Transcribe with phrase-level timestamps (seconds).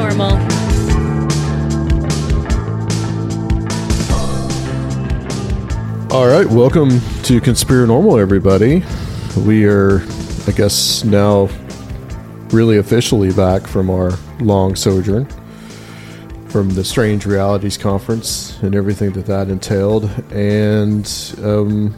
[0.00, 0.50] Conspiranormal.
[6.10, 6.88] All right, welcome
[7.24, 8.82] to Conspiranormal, everybody.
[9.44, 10.00] We are,
[10.46, 11.48] I guess, now
[12.48, 15.26] really officially back from our long sojourn
[16.48, 21.06] from the Strange Realities Conference and everything that that entailed, and
[21.44, 21.94] um,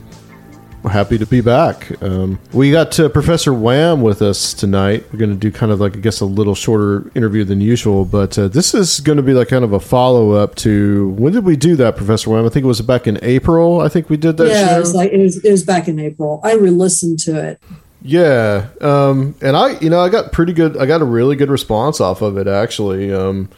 [0.90, 1.90] happy to be back.
[2.02, 5.04] Um, we got uh, Professor Wham with us tonight.
[5.12, 8.04] We're going to do kind of like, I guess, a little shorter interview than usual,
[8.04, 11.32] but uh, this is going to be like kind of a follow up to when
[11.32, 12.44] did we do that, Professor Wham?
[12.44, 13.80] I think it was back in April.
[13.80, 14.48] I think we did that.
[14.48, 14.76] Yeah, show.
[14.76, 16.40] it was like it was, it was back in April.
[16.42, 17.60] I re-listened to it.
[18.04, 20.76] Yeah, um, and I, you know, I got pretty good.
[20.76, 22.48] I got a really good response off of it.
[22.48, 23.48] Actually, um,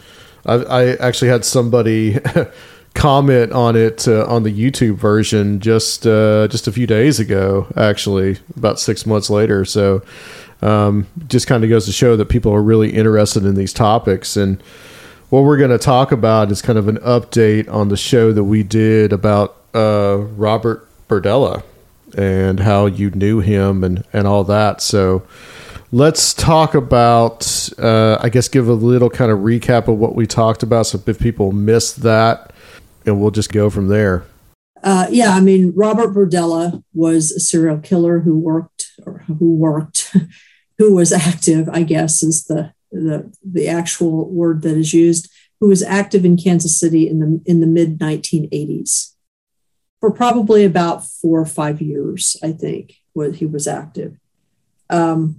[0.45, 2.19] I, I actually had somebody
[2.95, 7.67] comment on it uh, on the YouTube version just uh, just a few days ago.
[7.77, 9.65] Actually, about six months later.
[9.65, 10.03] So,
[10.63, 14.37] um, just kind of goes to show that people are really interested in these topics
[14.37, 14.63] and.
[15.31, 18.45] What we're going to talk about is kind of an update on the show that
[18.45, 21.65] we did about uh, Robert Berdella
[22.17, 24.81] and how you knew him and, and all that.
[24.81, 25.27] So
[25.93, 30.27] let's talk about, uh, I guess, give a little kind of recap of what we
[30.27, 30.87] talked about.
[30.87, 32.53] So if people missed that,
[33.07, 34.25] and we'll just go from there.
[34.83, 40.15] Uh, yeah, I mean, Robert Berdella was a serial killer who worked, or who worked,
[40.79, 41.69] who was active.
[41.71, 45.31] I guess is the the the actual word that is used.
[45.61, 49.15] Who was active in Kansas City in the in the mid 1980s
[50.01, 52.37] for probably about four or five years.
[52.43, 54.19] I think was he was active.
[54.91, 55.37] Um,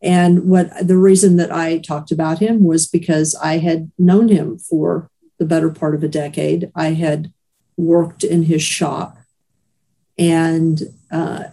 [0.00, 4.58] and what the reason that I talked about him was because I had known him
[4.58, 6.70] for the better part of a decade.
[6.74, 7.32] I had
[7.76, 9.18] worked in his shop.
[10.18, 10.80] And
[11.10, 11.44] uh,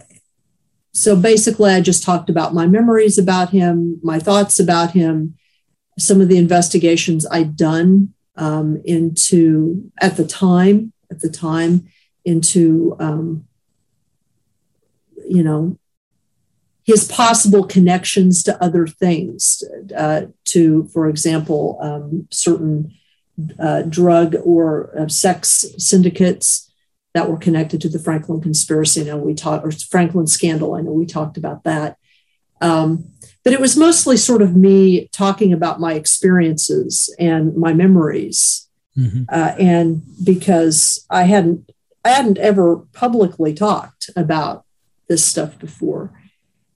[0.92, 5.36] so basically, I just talked about my memories about him, my thoughts about him,
[5.98, 11.88] some of the investigations I'd done um, into at the time, at the time,
[12.24, 13.46] into, um,
[15.28, 15.78] you know,
[16.84, 19.62] his possible connections to other things,
[19.96, 22.92] uh, to, for example, um, certain
[23.58, 26.70] uh, drug or uh, sex syndicates
[27.14, 29.00] that were connected to the Franklin conspiracy.
[29.00, 30.74] I know we talked, or Franklin scandal.
[30.74, 31.96] I know we talked about that.
[32.60, 33.10] Um,
[33.44, 39.26] but it was mostly sort of me talking about my experiences and my memories, Mhm.
[39.30, 41.70] uh, and because I hadn't,
[42.04, 44.64] I hadn't ever publicly talked about
[45.08, 46.12] this stuff before.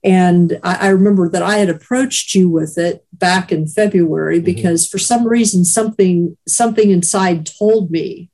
[0.03, 4.87] And I, I remember that I had approached you with it back in February because
[4.87, 8.29] for some reason something something inside told me.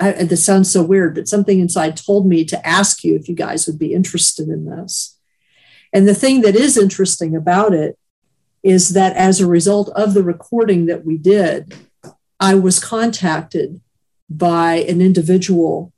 [0.00, 3.34] I, this sounds so weird, but something inside told me to ask you if you
[3.34, 5.18] guys would be interested in this.
[5.92, 7.96] And the thing that is interesting about it
[8.64, 11.74] is that as a result of the recording that we did,
[12.40, 13.80] I was contacted
[14.28, 15.92] by an individual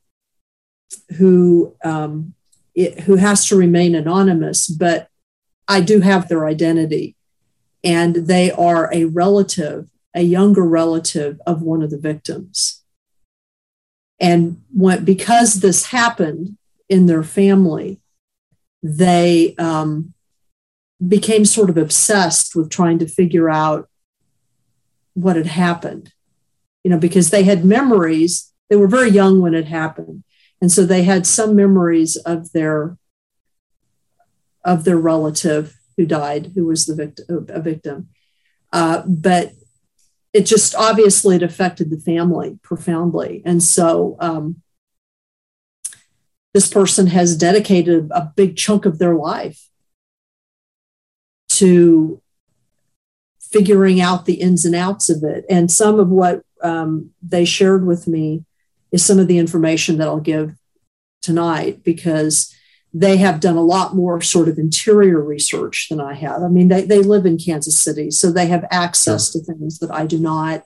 [1.16, 2.34] who um,
[2.76, 5.08] it, who has to remain anonymous, but
[5.66, 7.16] I do have their identity.
[7.82, 12.82] And they are a relative, a younger relative of one of the victims.
[14.20, 16.58] And when, because this happened
[16.88, 18.00] in their family,
[18.82, 20.12] they um,
[21.06, 23.88] became sort of obsessed with trying to figure out
[25.14, 26.12] what had happened.
[26.84, 30.22] You know, because they had memories, they were very young when it happened
[30.60, 32.96] and so they had some memories of their
[34.64, 38.08] of their relative who died who was the victim a victim
[38.72, 39.52] uh, but
[40.32, 44.62] it just obviously it affected the family profoundly and so um,
[46.56, 49.68] this person has dedicated a big chunk of their life
[51.48, 52.22] to
[53.40, 55.44] figuring out the ins and outs of it.
[55.48, 58.44] And some of what um, they shared with me
[58.92, 60.54] is some of the information that I'll give
[61.22, 62.54] tonight because
[62.94, 66.42] they have done a lot more sort of interior research than I have.
[66.42, 69.42] I mean, they, they live in Kansas City, so they have access sure.
[69.42, 70.64] to things that I do not.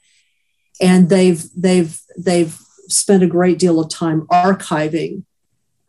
[0.81, 2.57] And they've they've they've
[2.89, 5.25] spent a great deal of time archiving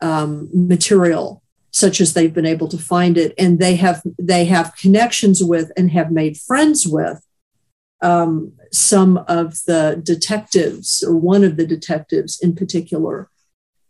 [0.00, 4.76] um, material such as they've been able to find it and they have they have
[4.76, 7.24] connections with and have made friends with
[8.02, 13.30] um, some of the detectives or one of the detectives in particular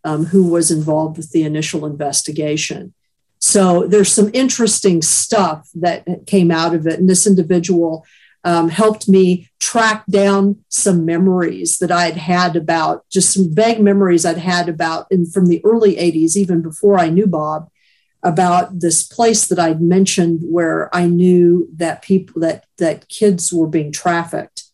[0.05, 2.93] um, who was involved with the initial investigation.
[3.39, 8.07] So there's some interesting stuff that came out of it and this individual
[8.45, 13.81] um, helped me track down some memories that I had had about just some vague
[13.81, 17.69] memories I'd had about in, from the early 80s, even before I knew Bob,
[18.23, 23.67] about this place that I'd mentioned where I knew that people that that kids were
[23.67, 24.65] being trafficked,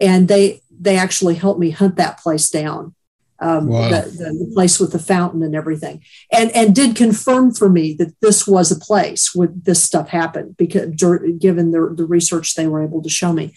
[0.00, 2.94] and they they actually helped me hunt that place down
[3.38, 3.88] um, wow.
[3.88, 6.02] the, the, the, place with the fountain and everything,
[6.32, 10.56] and and did confirm for me that this was a place where this stuff happened
[10.56, 13.52] because given the, the research they were able to show me.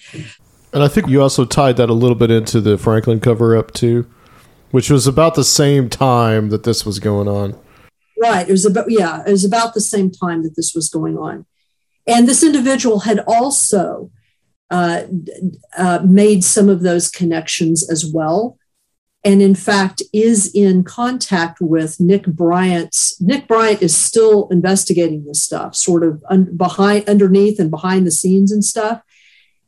[0.74, 3.74] And I think you also tied that a little bit into the Franklin cover up
[3.74, 4.06] too,
[4.72, 7.58] which was about the same time that this was going on.
[8.22, 8.48] Right.
[8.48, 11.46] It was about yeah, it was about the same time that this was going on,
[12.06, 14.12] and this individual had also
[14.70, 15.04] uh,
[15.78, 18.58] uh, made some of those connections as well
[19.24, 23.20] and in fact is in contact with Nick Bryant's.
[23.20, 28.12] Nick Bryant is still investigating this stuff, sort of un- behind, underneath, and behind the
[28.12, 29.02] scenes and stuff.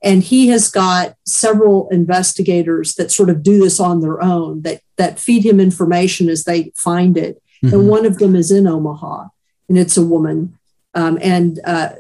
[0.04, 4.82] And he has got several investigators that sort of do this on their own, that
[4.96, 7.42] that feed him information as they find it.
[7.64, 7.74] Mm-hmm.
[7.74, 9.28] And one of them is in Omaha,
[9.70, 10.58] and it's a woman.
[10.94, 11.94] Um, and uh,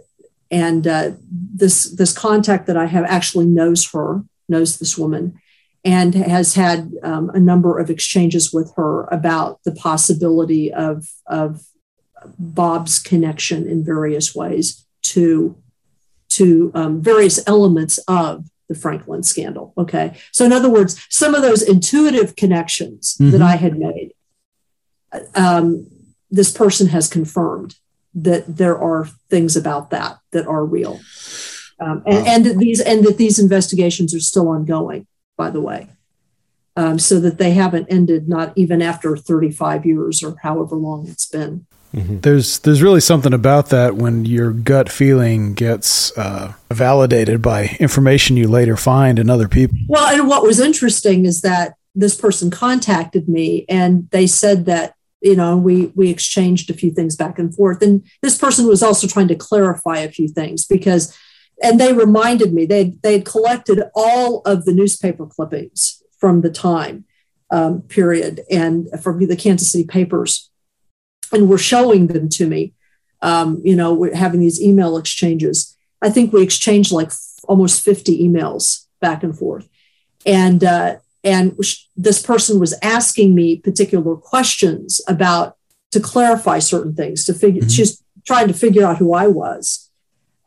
[0.50, 5.40] and uh, this this contact that I have actually knows her, knows this woman
[5.84, 11.64] and has had um, a number of exchanges with her about the possibility of, of
[12.38, 15.56] Bob's connection in various ways to,
[16.30, 19.74] to um, various elements of the Franklin scandal.
[19.78, 20.16] Okay.
[20.32, 23.32] So, in other words, some of those intuitive connections mm-hmm.
[23.32, 24.14] that I had made,
[25.36, 25.88] um,
[26.30, 27.76] this person has confirmed
[28.14, 31.00] that there are things about that that are real.
[31.80, 32.24] Um, and, wow.
[32.28, 35.88] and, that these and that these investigations are still ongoing by the way,
[36.76, 41.26] um, so that they haven't ended not even after 35 years or however long it's
[41.26, 41.66] been.
[41.96, 42.20] Mm-hmm.
[42.20, 48.38] There's there's really something about that when your gut feeling gets uh, validated by information
[48.38, 49.78] you later find in other people.
[49.88, 54.96] Well, and what was interesting is that this person contacted me and they said that
[55.22, 58.84] you know we we exchanged a few things back and forth and this person was
[58.84, 61.18] also trying to clarify a few things because
[61.64, 66.52] and they reminded me they they had collected all of the newspaper clippings from the
[66.52, 67.06] time
[67.52, 70.50] um, period and from the Kansas City papers,
[71.32, 72.74] and were showing them to me.
[73.22, 75.78] Um, you know, we're having these email exchanges.
[76.02, 79.70] I think we exchanged like f- almost 50 emails back and forth,
[80.26, 81.58] and uh, and
[81.96, 85.58] this person was asking me particular questions about
[85.92, 87.62] to clarify certain things to figure.
[87.62, 87.70] Mm-hmm.
[87.70, 89.92] She's trying to figure out who I was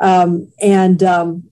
[0.01, 1.45] um, and, um,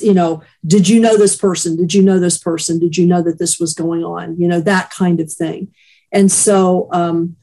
[0.00, 1.76] you know, did you know this person?
[1.76, 2.78] Did you know this person?
[2.78, 4.40] Did you know that this was going on?
[4.40, 5.74] You know, that kind of thing.
[6.12, 7.36] And so, um,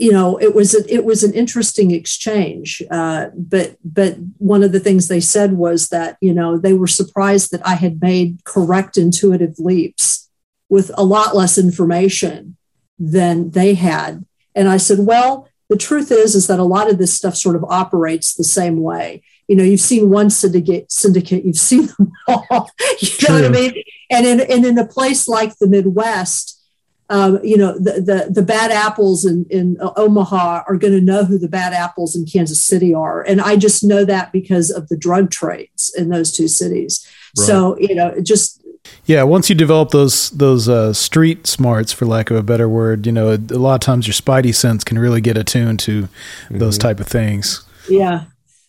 [0.00, 2.82] you know, it was a, it was an interesting exchange.
[2.90, 6.86] Uh, but but one of the things they said was that you know they were
[6.86, 10.30] surprised that I had made correct intuitive leaps
[10.68, 12.56] with a lot less information
[12.98, 14.24] than they had.
[14.54, 17.56] And I said, well, the truth is is that a lot of this stuff sort
[17.56, 22.12] of operates the same way you know you've seen one syndicate syndicate you've seen them
[22.28, 23.28] all you True.
[23.28, 26.49] know what i mean and in, and in a place like the midwest
[27.10, 31.24] um, you know the, the, the bad apples in, in omaha are going to know
[31.24, 34.88] who the bad apples in kansas city are and i just know that because of
[34.88, 37.46] the drug trades in those two cities right.
[37.46, 38.60] so you know just
[39.04, 43.06] yeah, once you develop those those uh, street smarts, for lack of a better word,
[43.06, 46.02] you know, a, a, lot of times your spidey sense can really get attuned to
[46.02, 46.58] mm-hmm.
[46.58, 47.64] those type of things.
[47.88, 48.24] Yeah.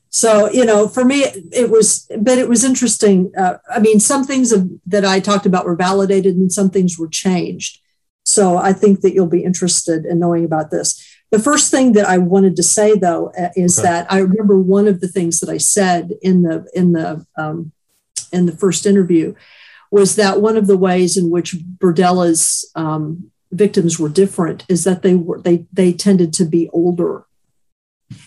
[0.09, 3.31] So you know, for me, it, it was, but it was interesting.
[3.37, 6.97] Uh, I mean, some things of, that I talked about were validated, and some things
[6.99, 7.80] were changed.
[8.31, 11.07] So I think that you'll be interested in knowing about this.
[11.31, 13.87] The first thing that I wanted to say, though, uh, is okay.
[13.87, 17.71] that I remember one of the things that I said in the in the um,
[18.31, 19.33] in the first interview
[19.91, 25.01] was that one of the ways in which Berdella's um, victims were different is that
[25.01, 27.25] they were they they tended to be older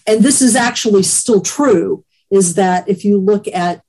[0.07, 3.83] and this is actually still true is that if you look at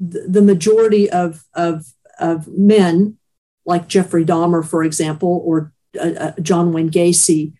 [0.00, 1.86] the majority of of
[2.18, 3.16] of men
[3.68, 7.52] like Jeffrey Dahmer for example or uh, uh, John Wayne Gacy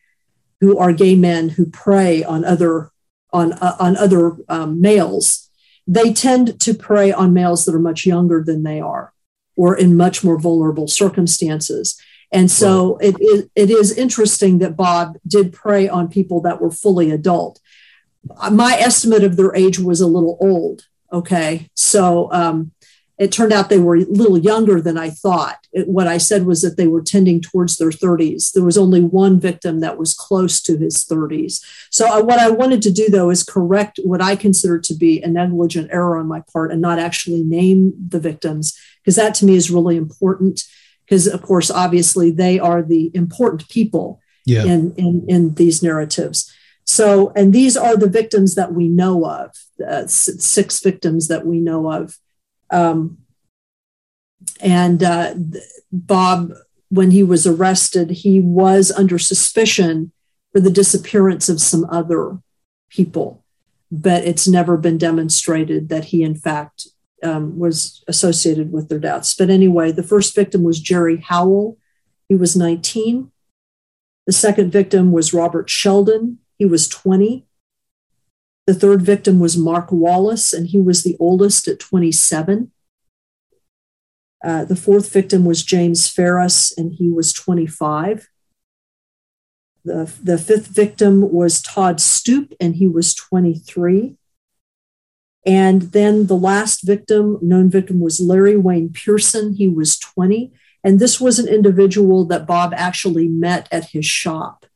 [0.60, 2.90] who are gay men who prey on other
[3.32, 5.48] on uh, on other um, males
[5.86, 9.12] they tend to prey on males that are much younger than they are
[9.54, 12.00] or in much more vulnerable circumstances
[12.30, 13.08] and so right.
[13.08, 17.60] it, it, it is interesting that Bob did prey on people that were fully adult.
[18.50, 20.82] My estimate of their age was a little old.
[21.10, 21.70] Okay.
[21.74, 22.72] So um,
[23.18, 25.66] it turned out they were a little younger than I thought.
[25.72, 28.52] It, what I said was that they were tending towards their 30s.
[28.52, 31.60] There was only one victim that was close to his 30s.
[31.90, 35.20] So, I, what I wanted to do, though, is correct what I consider to be
[35.22, 39.44] a negligent error on my part and not actually name the victims, because that to
[39.44, 40.62] me is really important
[41.08, 44.64] because of course obviously they are the important people yeah.
[44.64, 46.52] in, in in these narratives
[46.84, 49.54] so and these are the victims that we know of
[49.86, 52.16] uh, six victims that we know of
[52.70, 53.18] um,
[54.60, 55.34] and uh,
[55.92, 56.52] bob
[56.90, 60.12] when he was arrested he was under suspicion
[60.52, 62.38] for the disappearance of some other
[62.90, 63.44] people
[63.90, 66.88] but it's never been demonstrated that he in fact
[67.22, 69.34] um, was associated with their deaths.
[69.34, 71.76] But anyway, the first victim was Jerry Howell.
[72.28, 73.30] He was 19.
[74.26, 76.38] The second victim was Robert Sheldon.
[76.58, 77.46] He was 20.
[78.68, 82.70] The third victim was Mark Wallace, and he was the oldest at 27.
[84.44, 88.28] Uh, the fourth victim was James Ferris, and he was 25.
[89.86, 94.18] The, the fifth victim was Todd Stoop, and he was 23.
[95.46, 99.54] And then the last victim, known victim, was Larry Wayne Pearson.
[99.54, 100.52] He was 20.
[100.84, 104.66] And this was an individual that Bob actually met at his shop.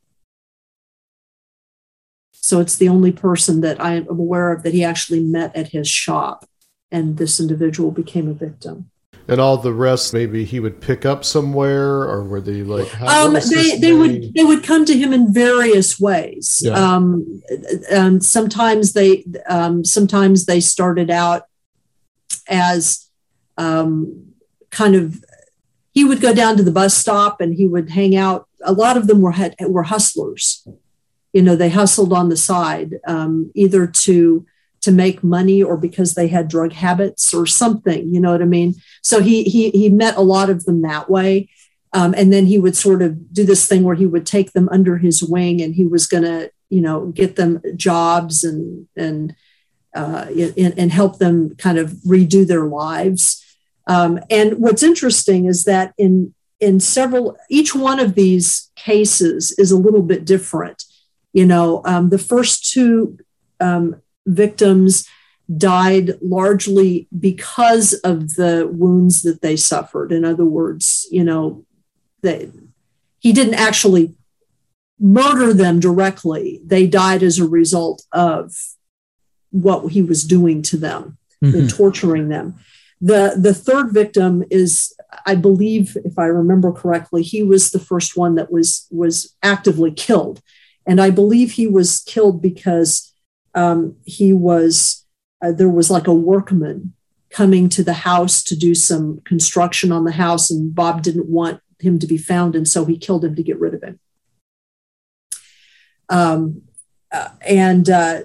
[2.43, 5.69] So it's the only person that I am aware of that he actually met at
[5.69, 6.45] his shop.
[6.91, 8.91] And this individual became a victim
[9.27, 13.27] and all the rest maybe he would pick up somewhere or were they like how,
[13.27, 16.73] um, they, they would they would come to him in various ways yeah.
[16.73, 17.41] um,
[17.89, 21.43] and sometimes they um, sometimes they started out
[22.49, 23.09] as
[23.57, 24.33] um,
[24.71, 25.23] kind of
[25.93, 28.97] he would go down to the bus stop and he would hang out a lot
[28.97, 30.67] of them were had, were hustlers
[31.33, 34.45] you know they hustled on the side um, either to
[34.81, 38.45] to make money or because they had drug habits or something you know what i
[38.45, 38.75] mean?
[39.01, 41.49] So he he he met a lot of them that way.
[41.95, 44.67] Um, and then he would sort of do this thing where he would take them
[44.71, 49.35] under his wing and he was going to you know get them jobs and and
[49.93, 50.25] uh,
[50.57, 53.45] and, and, help them kind of redo their lives.
[53.85, 59.71] Um, and what's interesting is that in in several each one of these cases is
[59.71, 60.83] a little bit different
[61.33, 63.17] you know um, the first two
[63.59, 65.07] um, victims
[65.57, 70.11] died largely because of the wounds that they suffered.
[70.11, 71.65] In other words, you know,
[72.21, 72.49] they,
[73.19, 74.15] he didn't actually
[74.99, 76.61] murder them directly.
[76.65, 78.53] They died as a result of
[79.51, 81.57] what he was doing to them mm-hmm.
[81.57, 82.55] and torturing them.
[83.01, 88.15] The, the third victim is, I believe, if I remember correctly, he was the first
[88.15, 90.41] one that was was actively killed,
[90.85, 93.13] and I believe he was killed because
[93.55, 95.05] um, he was
[95.41, 96.93] uh, there was like a workman
[97.29, 101.59] coming to the house to do some construction on the house, and Bob didn't want
[101.79, 103.99] him to be found, and so he killed him to get rid of him.
[106.09, 106.61] Um,
[107.11, 108.21] uh, and uh,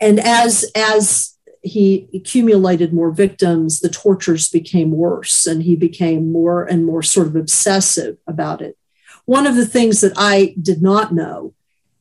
[0.00, 6.64] and as as he accumulated more victims, the tortures became worse, and he became more
[6.64, 8.76] and more sort of obsessive about it.
[9.24, 11.54] One of the things that I did not know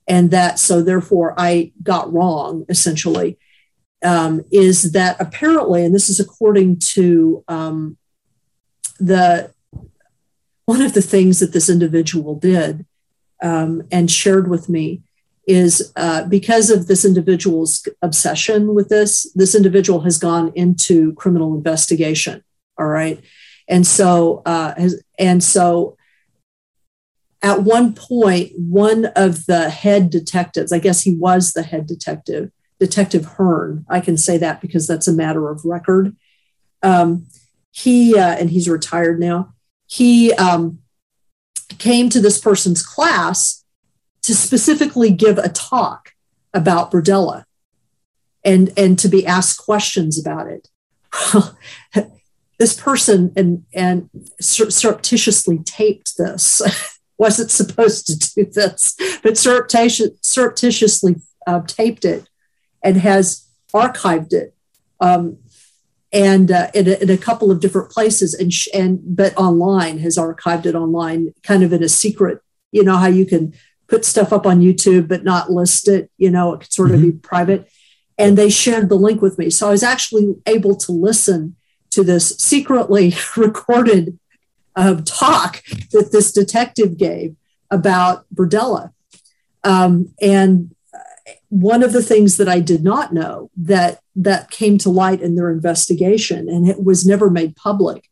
[0.07, 3.37] and that so therefore I got wrong essentially
[4.03, 7.97] um, is that apparently, and this is according to um,
[8.99, 9.51] the
[10.65, 12.85] one of the things that this individual did
[13.41, 15.01] um, and shared with me
[15.47, 21.55] is uh, because of this individual's obsession with this, this individual has gone into criminal
[21.55, 22.43] investigation.
[22.77, 23.23] All right.
[23.69, 25.96] And so, uh, has, and so
[27.47, 32.51] at one point, one of the head detectives, I guess he was the head detective,
[32.77, 36.15] Detective Hearn, I can say that because that's a matter of record.
[36.83, 37.27] Um,
[37.71, 39.53] he, uh, and he's retired now,
[39.85, 40.79] he um,
[41.77, 43.63] came to this person's class
[44.23, 46.11] to specifically give a talk
[46.53, 47.45] about Berdella
[48.43, 50.67] and, and to be asked questions about it.
[52.59, 54.09] this person and, and
[54.41, 56.61] surreptitiously taped this
[57.17, 62.29] wasn't supposed to do this, but surreptitiously uh, taped it
[62.83, 64.53] and has archived it.
[64.99, 65.37] Um,
[66.13, 69.99] and uh, in, a, in, a, couple of different places and sh- and but online
[69.99, 73.53] has archived it online kind of in a secret you know how you can
[73.87, 76.97] put stuff up on youtube but not list it you know it could sort of
[76.99, 77.09] mm-hmm.
[77.09, 77.69] be private
[78.17, 81.55] and they shared the link with me so i was actually able to listen
[81.89, 84.17] to this secretly recorded
[84.77, 87.35] uh, talk that this detective gave
[87.69, 88.91] about Berdella.
[89.63, 90.73] Um, and
[91.49, 95.35] one of the things that I did not know that that came to light in
[95.35, 98.09] their investigation, and it was never made public,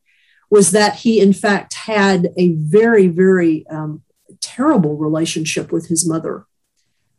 [0.49, 4.01] was that he in fact had a very very um,
[4.41, 6.45] terrible relationship with his mother.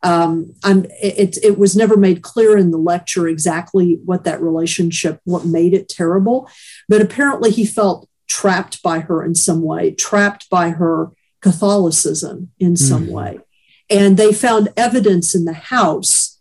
[0.02, 5.46] Um, it, it was never made clear in the lecture exactly what that relationship, what
[5.46, 6.48] made it terrible,
[6.88, 12.76] but apparently he felt trapped by her in some way, trapped by her Catholicism in
[12.76, 13.12] some mm.
[13.12, 13.40] way
[13.88, 16.40] and they found evidence in the house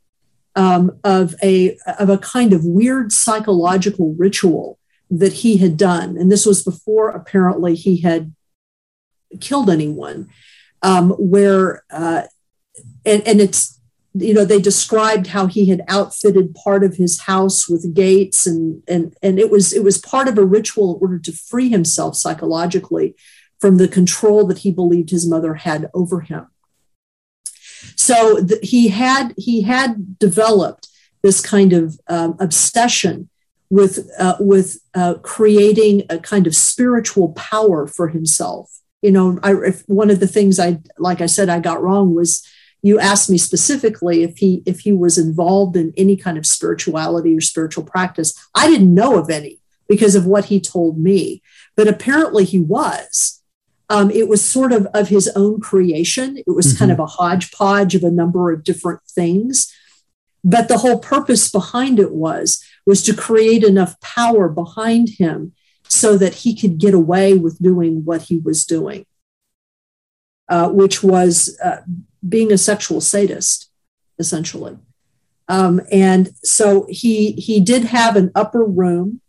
[0.55, 6.31] um, of a of a kind of weird psychological ritual that he had done, and
[6.31, 8.33] this was before apparently he had
[9.39, 10.29] killed anyone.
[10.81, 12.23] Um, where uh,
[13.05, 13.74] and, and it's
[14.17, 18.81] you know they described how he had outfitted part of his house with gates and
[18.87, 22.15] and and it was it was part of a ritual in order to free himself
[22.15, 23.15] psychologically
[23.59, 26.47] from the control that he believed his mother had over him
[27.95, 30.87] so the, he had he had developed
[31.21, 33.29] this kind of um, obsession
[33.69, 38.79] with uh, with uh, creating a kind of spiritual power for himself.
[39.01, 42.13] You know, I, if one of the things I like I said I got wrong
[42.15, 42.47] was
[42.85, 47.35] you asked me specifically if he if he was involved in any kind of spirituality
[47.35, 48.31] or spiritual practice.
[48.53, 51.41] I didn't know of any because of what he told me,
[51.75, 53.41] but apparently he was.
[53.89, 56.37] Um, it was sort of of his own creation.
[56.37, 56.77] It was mm-hmm.
[56.77, 59.73] kind of a hodgepodge of a number of different things.
[60.43, 65.53] But the whole purpose behind it was was to create enough power behind him
[65.87, 69.07] so that he could get away with doing what he was doing,
[70.49, 71.81] uh, which was uh,
[72.27, 73.69] being a sexual sadist,
[74.19, 74.77] essentially.
[75.47, 79.21] Um, and so he he did have an upper room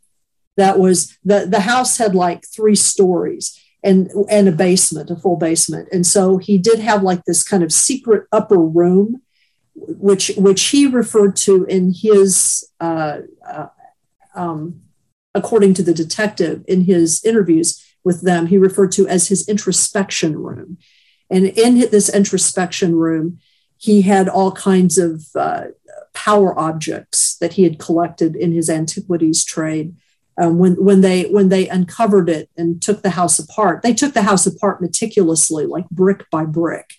[0.57, 5.37] that was the the house had like three stories and and a basement, a full
[5.37, 5.89] basement.
[5.93, 9.23] And so he did have like this kind of secret upper room,
[9.75, 13.69] which which he referred to in his, uh, uh,
[14.35, 14.81] um,
[15.35, 20.37] according to the detective in his interviews with them, he referred to as his introspection
[20.39, 20.79] room.
[21.31, 23.39] And in this introspection room,
[23.79, 25.67] he had all kinds of uh,
[26.15, 29.95] power objects that he had collected in his antiquities trade
[30.39, 34.15] um, when when they when they uncovered it and took the house apart they took
[34.15, 36.95] the house apart meticulously like brick by brick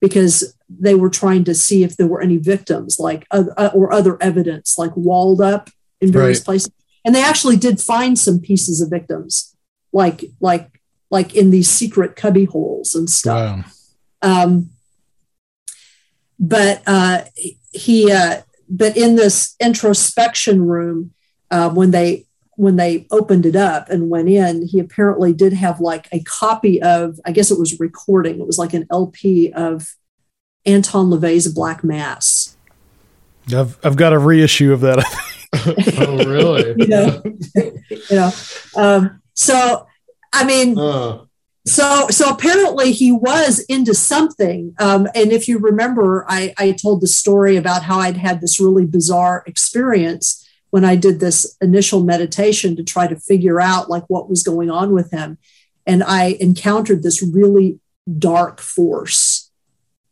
[0.00, 4.16] because they were trying to see if there were any victims like uh, or other
[4.22, 6.44] evidence like walled up in various right.
[6.46, 6.72] places
[7.04, 9.56] and they actually did find some pieces of victims
[9.92, 10.75] like like
[11.10, 13.74] like in these secret cubby holes and stuff
[14.22, 14.44] wow.
[14.44, 14.70] um,
[16.38, 17.22] but uh,
[17.72, 21.12] he uh, but in this introspection room
[21.50, 25.78] uh, when they when they opened it up and went in, he apparently did have
[25.78, 28.40] like a copy of, I guess it was recording.
[28.40, 29.94] It was like an LP of
[30.64, 32.56] Anton LaVey's Black Mass.
[33.54, 35.04] I've I've got a reissue of that.
[35.98, 36.74] oh, really?
[36.78, 37.22] you know,
[37.90, 38.30] you know.
[38.74, 39.85] Um, so
[40.36, 41.24] I mean, uh.
[41.66, 44.74] so so apparently he was into something.
[44.78, 48.60] Um, and if you remember, I I told the story about how I'd had this
[48.60, 54.04] really bizarre experience when I did this initial meditation to try to figure out like
[54.08, 55.38] what was going on with him.
[55.86, 57.78] And I encountered this really
[58.18, 59.50] dark force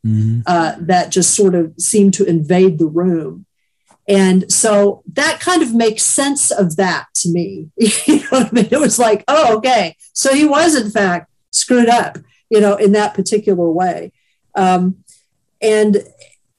[0.07, 0.41] mm-hmm.
[0.47, 3.44] uh, that just sort of seemed to invade the room.
[4.07, 7.71] And so that kind of makes sense of that to me.
[7.77, 8.69] you know I mean?
[8.71, 9.97] It was like, oh, okay.
[10.13, 12.19] So he was, in fact, screwed up,
[12.51, 14.13] you know, in that particular way.
[14.55, 15.05] Um,
[15.63, 16.05] and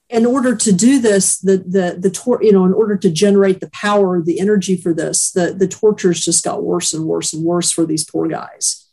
[0.08, 3.60] in order to do this, the the the tor- you know, in order to generate
[3.60, 7.44] the power, the energy for this, the the tortures just got worse and worse and
[7.44, 8.85] worse for these poor guys.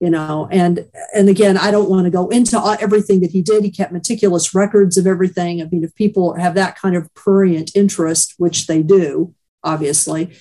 [0.00, 3.62] You know, and and again, I don't want to go into everything that he did.
[3.62, 5.60] He kept meticulous records of everything.
[5.60, 10.34] I mean, if people have that kind of prurient interest, which they do, obviously,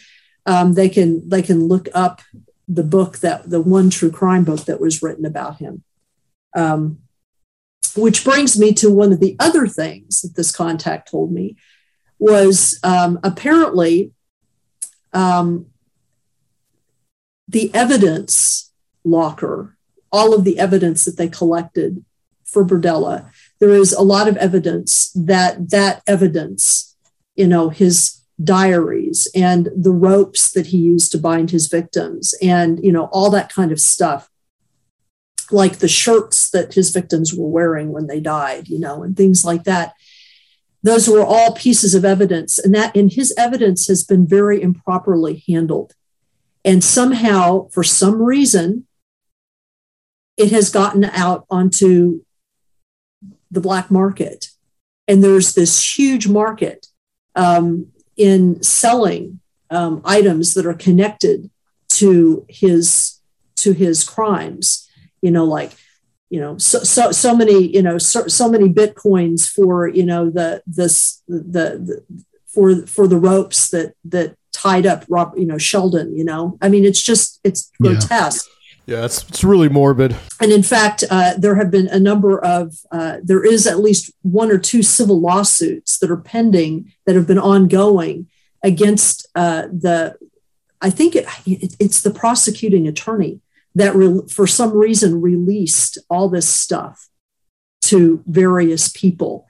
[0.46, 2.22] um, they can they can look up
[2.70, 5.84] the book that the one true crime book that was written about him.
[6.56, 7.00] Um,
[7.96, 11.58] which brings me to one of the other things that this contact told me
[12.18, 14.12] was um, apparently
[15.14, 15.66] um,
[17.48, 18.69] the evidence
[19.10, 19.78] locker
[20.12, 22.04] all of the evidence that they collected
[22.44, 26.96] for Berdella, there is a lot of evidence that that evidence,
[27.36, 32.84] you know, his diaries and the ropes that he used to bind his victims and,
[32.84, 34.30] you know, all that kind of stuff,
[35.52, 39.44] like the shirts that his victims were wearing when they died, you know, and things
[39.44, 39.94] like that.
[40.82, 45.44] Those were all pieces of evidence, and that in his evidence has been very improperly
[45.46, 45.94] handled.
[46.64, 48.88] And somehow, for some reason,
[50.40, 52.22] it has gotten out onto
[53.52, 54.48] the black market.
[55.08, 56.88] And there's this huge market
[57.36, 61.52] um, in selling um, items that are connected
[61.90, 63.20] to his
[63.58, 64.90] to his crimes.
[65.22, 65.74] You know, like
[66.30, 70.30] you know, so so so many you know so, so many bitcoins for you know
[70.30, 72.04] the this the, the
[72.48, 76.16] for for the ropes that that tied up Rob, you know Sheldon.
[76.16, 78.48] You know, I mean, it's just it's grotesque.
[78.90, 79.06] Yeah.
[79.06, 80.16] It's, it's really morbid.
[80.42, 84.12] And in fact, uh, there have been a number of, uh, there is at least
[84.24, 88.28] one or two civil lawsuits that are pending that have been ongoing
[88.64, 90.16] against uh, the,
[90.82, 93.42] I think it, it, it's the prosecuting attorney
[93.76, 97.10] that re- for some reason released all this stuff
[97.82, 99.48] to various people.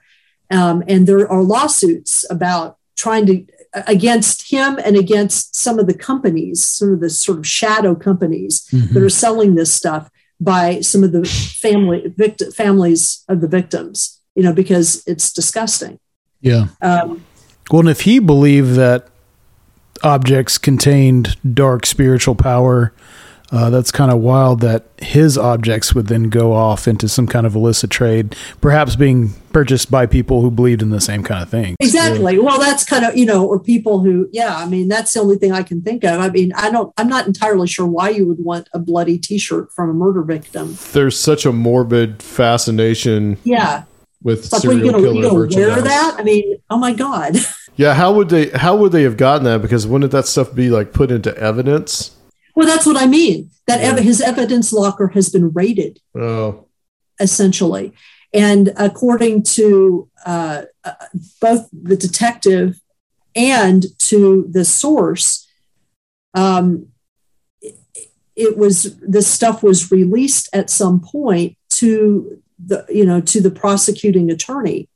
[0.50, 5.94] Um, and there are lawsuits about trying to against him and against some of the
[5.94, 8.92] companies, some of the sort of shadow companies mm-hmm.
[8.92, 14.20] that are selling this stuff by some of the family victim, families of the victims,
[14.34, 15.98] you know, because it's disgusting.
[16.40, 16.68] Yeah.
[16.80, 17.24] Um,
[17.70, 19.06] well, and if he believed that
[20.02, 22.92] objects contained dark spiritual power,
[23.52, 27.46] uh, that's kind of wild that his objects would then go off into some kind
[27.46, 31.48] of illicit trade, perhaps being purchased by people who believed in the same kind of
[31.48, 31.74] thing.
[31.80, 32.36] Exactly.
[32.36, 32.42] Yeah.
[32.42, 35.36] Well, that's kind of, you know, or people who, yeah, I mean, that's the only
[35.36, 36.20] thing I can think of.
[36.20, 39.38] I mean, I don't, I'm not entirely sure why you would want a bloody t
[39.38, 40.76] shirt from a murder victim.
[40.92, 43.38] There's such a morbid fascination.
[43.42, 43.84] Yeah.
[44.22, 46.16] With like, serial you gonna, killer you gonna wear that?
[46.18, 47.36] I mean, oh my God.
[47.76, 49.62] Yeah, how would they how would they have gotten that?
[49.62, 52.14] Because wouldn't that stuff be like put into evidence?
[52.54, 53.50] Well, that's what I mean.
[53.66, 56.66] That ev- his evidence locker has been raided, oh.
[57.20, 57.92] essentially.
[58.32, 60.92] And according to uh, uh,
[61.40, 62.80] both the detective
[63.34, 65.48] and to the source,
[66.34, 66.88] um,
[67.60, 67.76] it,
[68.36, 73.50] it was this stuff was released at some point to the you know to the
[73.50, 74.88] prosecuting attorney,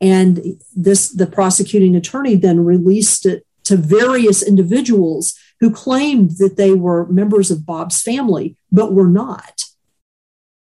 [0.00, 6.74] and this the prosecuting attorney then released it to various individuals who claimed that they
[6.74, 9.62] were members of Bob's family, but were not.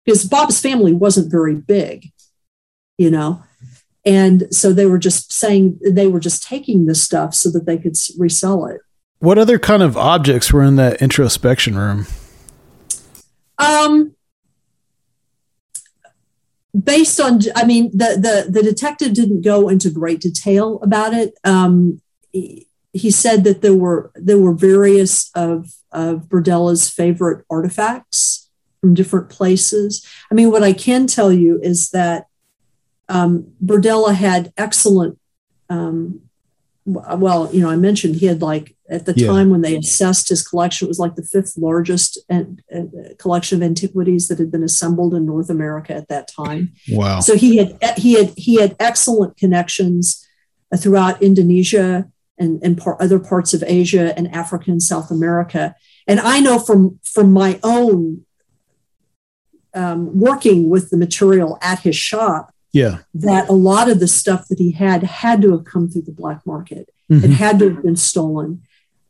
[0.05, 2.11] Because Bob's family wasn't very big,
[2.99, 3.41] you know.
[4.05, 7.79] And so they were just saying they were just taking this stuff so that they
[7.79, 8.81] could resell it.
[9.17, 12.05] What other kind of objects were in that introspection room?
[13.57, 14.15] Um,
[16.79, 21.33] based on, I mean, the the the detective didn't go into great detail about it.
[21.43, 22.67] Um, he
[23.11, 28.49] said that there were there were various of of Berdella's favorite artifacts
[28.79, 30.05] from different places.
[30.29, 32.27] I mean, what I can tell you is that
[33.07, 35.19] um, Berdella had excellent.
[35.69, 36.21] Um,
[36.85, 39.27] well, you know, I mentioned he had like at the yeah.
[39.27, 42.61] time when they assessed his collection, it was like the fifth largest and,
[43.19, 46.73] collection of antiquities that had been assembled in North America at that time.
[46.89, 47.19] Wow!
[47.19, 50.27] So he had he had he had excellent connections
[50.75, 52.09] throughout Indonesia,
[52.41, 55.75] and, and par- other parts of Asia and Africa and South America.
[56.07, 58.25] And I know from, from my own
[59.73, 62.99] um, working with the material at his shop yeah.
[63.13, 66.11] that a lot of the stuff that he had had to have come through the
[66.11, 66.89] black market.
[67.09, 67.25] Mm-hmm.
[67.25, 68.63] It had to have been stolen.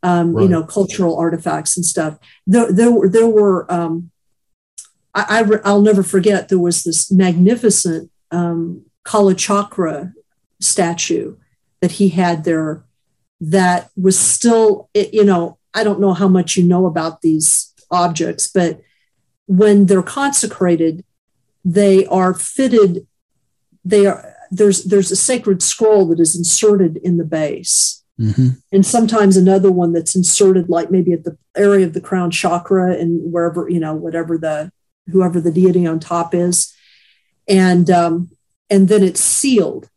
[0.04, 0.42] Um, right.
[0.42, 2.18] You know, cultural artifacts and stuff.
[2.44, 3.72] There, there were there were.
[3.72, 4.10] Um,
[5.14, 6.48] I, I will never forget.
[6.48, 10.12] There was this magnificent um, Kalachakra
[10.60, 11.36] statue
[11.80, 12.82] that he had there
[13.42, 18.46] that was still, you know, I don't know how much you know about these objects,
[18.46, 18.80] but
[19.46, 21.04] when they're consecrated,
[21.64, 23.06] they are fitted,
[23.84, 28.04] they are there's there's a sacred scroll that is inserted in the base.
[28.20, 28.50] Mm-hmm.
[28.70, 32.92] And sometimes another one that's inserted, like maybe at the area of the crown chakra
[32.92, 34.70] and wherever, you know, whatever the
[35.10, 36.72] whoever the deity on top is.
[37.48, 38.30] And um,
[38.70, 39.88] and then it's sealed.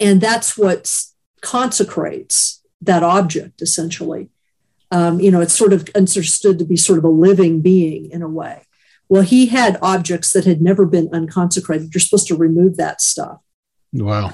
[0.00, 1.13] And that's what's
[1.44, 4.30] consecrates that object essentially.
[4.90, 8.22] Um, you know, it's sort of understood to be sort of a living being in
[8.22, 8.62] a way.
[9.08, 11.92] Well, he had objects that had never been unconsecrated.
[11.92, 13.38] You're supposed to remove that stuff.
[13.92, 14.32] Wow.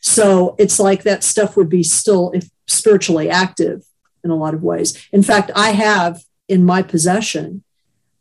[0.00, 3.84] So it's like that stuff would be still if spiritually active
[4.24, 5.06] in a lot of ways.
[5.12, 7.62] In fact, I have in my possession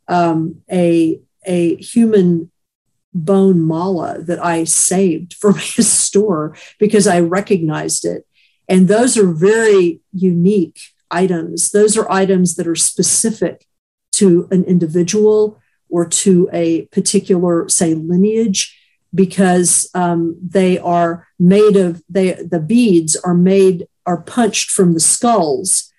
[0.07, 2.51] um, a a human
[3.13, 8.25] bone mala that I saved from his store because I recognized it.
[8.67, 11.71] And those are very unique items.
[11.71, 13.65] Those are items that are specific
[14.13, 18.75] to an individual or to a particular, say, lineage,
[19.13, 24.99] because um, they are made of they the beads are made are punched from the
[24.99, 25.91] skulls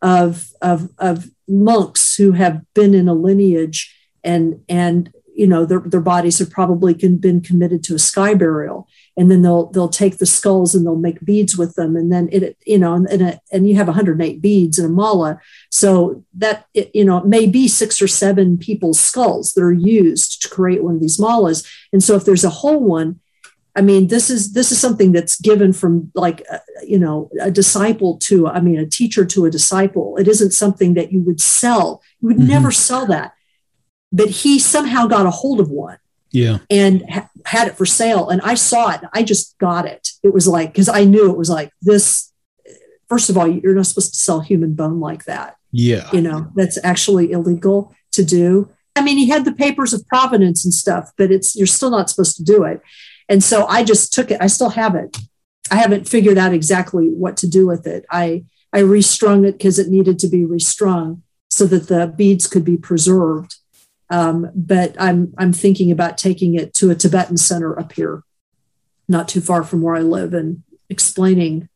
[0.00, 5.80] of of of monks who have been in a lineage and and you know their,
[5.80, 8.88] their bodies have probably been committed to a sky burial.
[9.16, 11.96] And then they'll they'll take the skulls and they'll make beads with them.
[11.96, 14.88] And then it you know and, and, a, and you have 108 beads in a
[14.88, 15.40] mala.
[15.70, 19.72] So that it, you know it may be six or seven people's skulls that are
[19.72, 21.66] used to create one of these malas.
[21.92, 23.20] And so if there's a whole one
[23.76, 27.50] i mean this is this is something that's given from like uh, you know a
[27.50, 30.16] disciple to i mean a teacher to a disciple.
[30.16, 32.00] It isn't something that you would sell.
[32.20, 32.46] You would mm-hmm.
[32.46, 33.34] never sell that
[34.14, 35.98] but he somehow got a hold of one
[36.30, 36.58] yeah.
[36.70, 38.28] and ha- had it for sale.
[38.28, 39.00] And i saw it.
[39.12, 40.10] I just got it.
[40.22, 42.32] It was like because i knew it was like this
[43.08, 45.56] first of all you're not supposed to sell human bone like that.
[45.72, 46.08] Yeah.
[46.12, 48.70] You know that's actually illegal to do.
[48.96, 52.08] I mean he had the papers of provenance and stuff but it's you're still not
[52.08, 52.80] supposed to do it.
[53.28, 54.38] And so i just took it.
[54.40, 55.16] I still have it.
[55.70, 58.04] I haven't figured out exactly what to do with it.
[58.10, 62.64] I i restrung it because it needed to be restrung so that the beads could
[62.64, 63.56] be preserved
[64.10, 68.22] um, but I'm I'm thinking about taking it to a Tibetan center up here,
[69.08, 71.68] not too far from where I live, and explaining.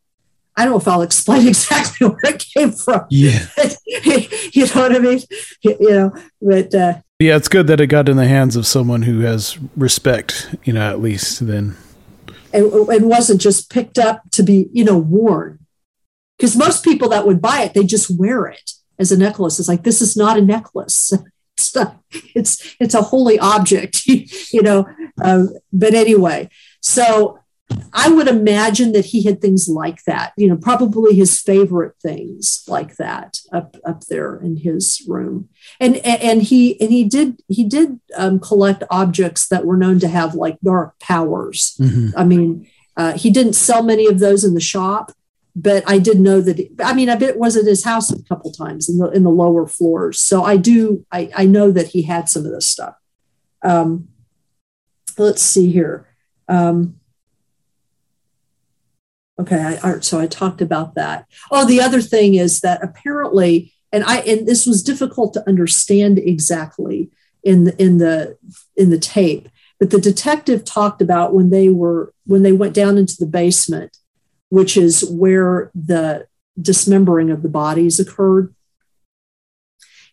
[0.57, 3.07] I don't know if I'll explain exactly where it came from.
[3.11, 3.47] Yeah,
[3.87, 5.21] you know what I mean.
[5.62, 9.03] You know, but uh, yeah, it's good that it got in the hands of someone
[9.03, 10.55] who has respect.
[10.64, 11.77] You know, at least then.
[12.53, 15.59] It, it wasn't just picked up to be, you know, worn.
[16.38, 19.59] Because most people that would buy it, they just wear it as a necklace.
[19.59, 21.12] It's like this is not a necklace.
[21.59, 21.94] Stuff.
[22.35, 24.87] It's it's a holy object, you know.
[25.23, 26.49] Um, but anyway,
[26.81, 27.40] so
[27.92, 30.33] I would imagine that he had things like that.
[30.37, 35.49] You know, probably his favorite things like that up up there in his room.
[35.79, 40.09] And and he and he did he did um, collect objects that were known to
[40.09, 41.77] have like dark powers.
[41.79, 42.18] Mm-hmm.
[42.18, 42.66] I mean,
[42.97, 45.12] uh, he didn't sell many of those in the shop,
[45.61, 46.71] but I did know that.
[46.83, 49.25] I mean, I bet it was at his house a couple times in the in
[49.25, 50.21] the lower floors.
[50.21, 51.05] So I do.
[51.11, 52.94] I, I know that he had some of this stuff.
[53.62, 54.09] Um,
[55.18, 56.07] let's see here.
[56.49, 57.01] Um,
[59.40, 61.27] okay, I, so I talked about that.
[61.51, 66.18] Oh, the other thing is that apparently, and I and this was difficult to understand
[66.18, 67.11] exactly
[67.42, 68.38] in the in the
[68.77, 69.49] in the tape,
[69.81, 73.99] but the detective talked about when they were when they went down into the basement
[74.50, 76.26] which is where the
[76.61, 78.54] dismembering of the bodies occurred.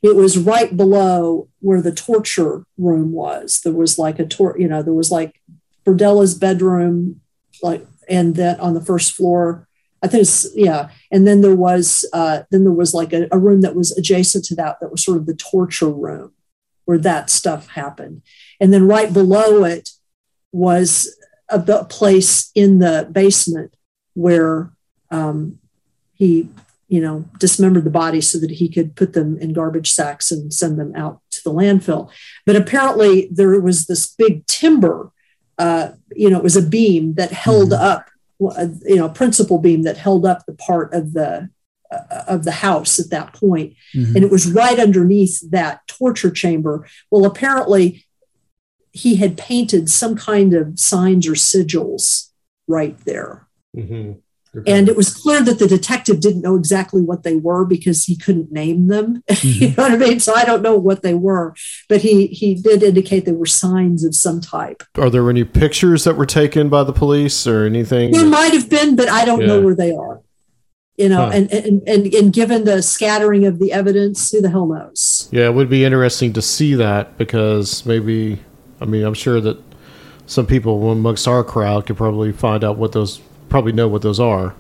[0.01, 3.61] It was right below where the torture room was.
[3.63, 5.41] There was like a tor, you know, there was like
[5.83, 7.21] Berdella's bedroom,
[7.63, 9.67] like, and then on the first floor,
[10.05, 13.39] I think it's yeah, and then there was uh, then there was like a, a
[13.39, 16.33] room that was adjacent to that that was sort of the torture room
[16.83, 18.21] where that stuff happened,
[18.59, 19.89] and then right below it
[20.51, 21.17] was
[21.49, 23.75] a, a place in the basement
[24.15, 24.71] where
[25.11, 25.59] um,
[26.13, 26.49] he,
[26.87, 30.53] you know, dismembered the body so that he could put them in garbage sacks and
[30.53, 32.09] send them out to the landfill.
[32.45, 35.11] But apparently, there was this big timber.
[35.57, 37.83] Uh, you know, it was a beam that held mm-hmm.
[37.83, 38.09] up,
[38.41, 41.49] uh, you know, principal beam that held up the part of the
[41.91, 43.75] uh, of the house at that point.
[43.93, 44.15] Mm-hmm.
[44.15, 46.87] and it was right underneath that torture chamber.
[47.11, 48.05] Well, apparently,
[48.91, 52.29] he had painted some kind of signs or sigils
[52.67, 53.45] right there.
[53.75, 54.11] Mm-hmm.
[54.57, 54.71] Okay.
[54.71, 58.15] And it was clear that the detective didn't know exactly what they were because he
[58.15, 59.23] couldn't name them.
[59.35, 59.63] Mm-hmm.
[59.63, 60.19] you know what I mean?
[60.21, 61.55] So I don't know what they were,
[61.89, 64.81] but he he did indicate they were signs of some type.
[64.97, 68.11] Are there any pictures that were taken by the police or anything?
[68.11, 69.47] There might have been, but I don't yeah.
[69.47, 70.21] know where they are.
[70.97, 71.31] You know, huh.
[71.33, 75.27] and, and and and given the scattering of the evidence, who the hell knows?
[75.31, 78.39] Yeah, it would be interesting to see that because maybe,
[78.79, 79.61] I mean, I'm sure that
[80.25, 84.19] some people amongst our crowd could probably find out what those probably know what those
[84.19, 84.55] are.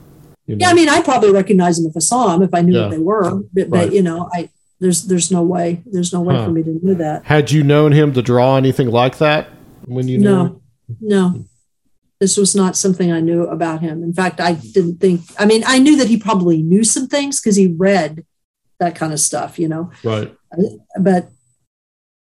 [0.45, 0.65] You know?
[0.65, 2.81] Yeah, I mean, I probably recognize them if I saw them, if I knew yeah.
[2.83, 3.41] what they were.
[3.53, 3.69] But, right.
[3.69, 6.45] but, you know, I there's there's no way there's no way huh.
[6.45, 7.25] for me to know that.
[7.25, 9.49] Had you known him to draw anything like that
[9.85, 10.61] when you no, him?
[11.01, 11.45] no.
[12.19, 14.01] This was not something I knew about him.
[14.01, 15.21] In fact, I didn't think.
[15.37, 18.25] I mean, I knew that he probably knew some things because he read
[18.79, 19.91] that kind of stuff, you know.
[20.03, 20.33] Right.
[20.51, 21.29] Uh, but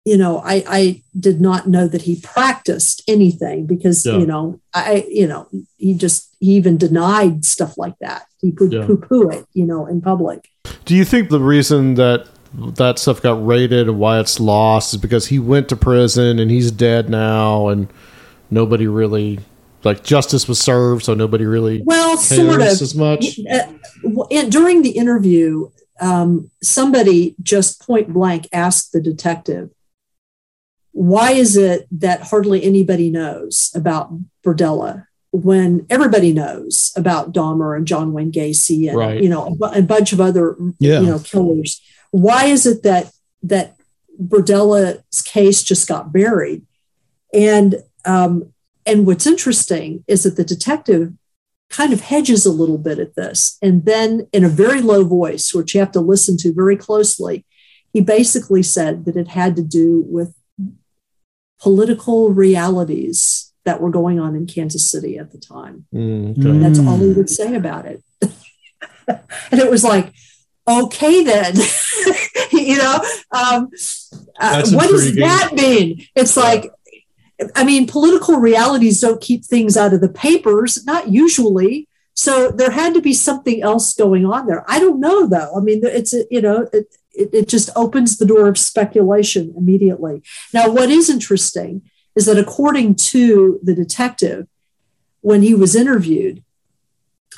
[0.05, 4.17] you know, I, I did not know that he practiced anything because, yeah.
[4.17, 8.27] you know, I, you know, he just, he even denied stuff like that.
[8.39, 8.85] He would yeah.
[8.85, 10.47] poo poo it, you know, in public.
[10.85, 15.01] Do you think the reason that that stuff got raided and why it's lost is
[15.01, 17.91] because he went to prison and he's dead now and
[18.49, 19.39] nobody really
[19.83, 23.67] like justice was served so nobody really well sort of as much uh,
[24.49, 29.69] during the interview um, somebody just point blank asked the detective
[30.97, 34.13] why is it that hardly anybody knows about
[34.45, 39.21] Berdella when everybody knows about Dahmer and John Wayne Gacy and Right.
[39.21, 41.01] you know a, a bunch of other Yeah.
[41.01, 41.81] you know killers?
[42.11, 43.11] Why is it that
[43.43, 43.75] that
[44.17, 46.65] Berdella's case just got buried?
[47.33, 48.53] And um,
[48.85, 51.11] and what's interesting is that the detective
[51.69, 55.53] kind of hedges a little bit at this, and then in a very low voice,
[55.53, 57.43] which you have to listen to very closely,
[57.91, 60.33] he basically said that it had to do with
[61.61, 65.85] political realities that were going on in Kansas City at the time.
[65.93, 66.41] Mm, okay.
[66.41, 66.61] Mm.
[66.61, 68.03] That's all he would say about it.
[69.07, 70.13] and it was like,
[70.67, 71.55] okay, then,
[72.51, 72.95] you know,
[73.31, 73.69] um,
[74.39, 76.05] uh, That's what does that mean?
[76.15, 76.69] It's like,
[77.55, 81.87] I mean, political realities don't keep things out of the papers, not usually.
[82.13, 84.63] So there had to be something else going on there.
[84.69, 85.51] I don't know, though.
[85.57, 89.53] I mean, it's, a- you know, it, it, it just opens the door of speculation
[89.57, 90.21] immediately.
[90.53, 91.81] Now, what is interesting
[92.15, 94.47] is that according to the detective,
[95.21, 96.43] when he was interviewed,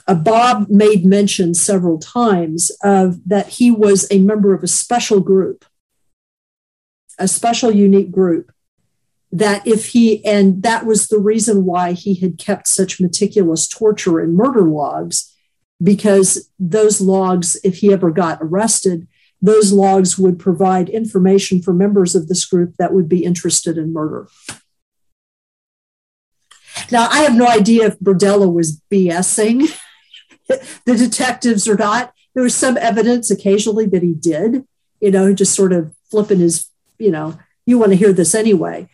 [0.07, 5.19] uh, Bob made mention several times of that he was a member of a special
[5.19, 5.65] group,
[7.17, 8.51] a special, unique group.
[9.29, 14.19] That if he, and that was the reason why he had kept such meticulous torture
[14.19, 15.33] and murder logs,
[15.83, 19.05] because those logs, if he ever got arrested,
[19.41, 23.93] those logs would provide information for members of this group that would be interested in
[23.93, 24.27] murder.
[26.91, 29.67] Now, I have no idea if Berdella was BSing
[30.47, 32.13] the detectives or not.
[32.33, 34.65] There was some evidence occasionally that he did,
[35.01, 38.89] you know, just sort of flipping his, you know, you want to hear this anyway.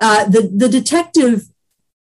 [0.00, 1.44] Uh, the the detective,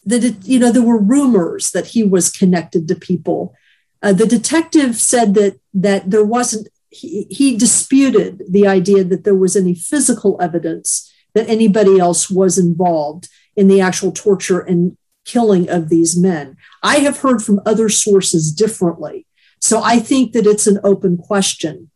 [0.03, 3.53] the de- you know, there were rumors that he was connected to people.
[4.01, 6.67] Uh, the detective said that that there wasn't.
[6.91, 12.57] He, he disputed the idea that there was any physical evidence that anybody else was
[12.57, 16.57] involved in the actual torture and killing of these men.
[16.83, 19.25] I have heard from other sources differently.
[19.59, 21.91] So I think that it's an open question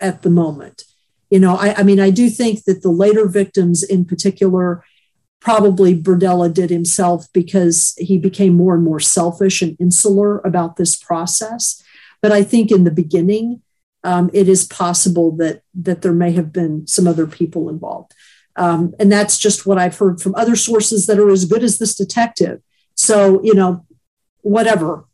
[0.00, 0.84] at the moment.
[1.30, 4.84] You know, I, I mean, I do think that the later victims in particular,
[5.40, 10.96] probably Berdella did himself because he became more and more selfish and insular about this
[10.96, 11.82] process.
[12.20, 13.62] But I think in the beginning,
[14.08, 18.14] um, it is possible that that there may have been some other people involved.
[18.56, 21.78] Um, and that's just what I've heard from other sources that are as good as
[21.78, 22.60] this detective.
[22.94, 23.84] So, you know,
[24.40, 25.04] whatever.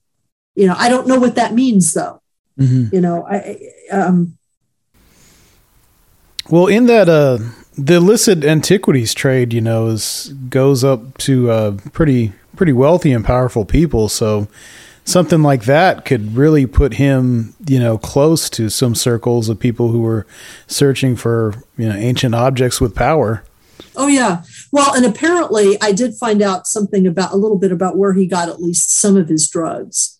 [0.54, 2.22] You know, I don't know what that means though.
[2.58, 2.92] Mhm.
[2.92, 3.58] You know, I
[3.90, 4.38] um
[6.48, 7.38] Well, in that uh,
[7.76, 13.24] the illicit antiquities trade, you know, is goes up to uh, pretty pretty wealthy and
[13.24, 14.08] powerful people.
[14.08, 14.46] So
[15.04, 19.88] something like that could really put him, you know, close to some circles of people
[19.88, 20.26] who were
[20.66, 23.44] searching for you know ancient objects with power.
[23.96, 24.42] oh yeah.
[24.72, 28.26] Well, and apparently I did find out something about a little bit about where he
[28.26, 30.18] got at least some of his drugs.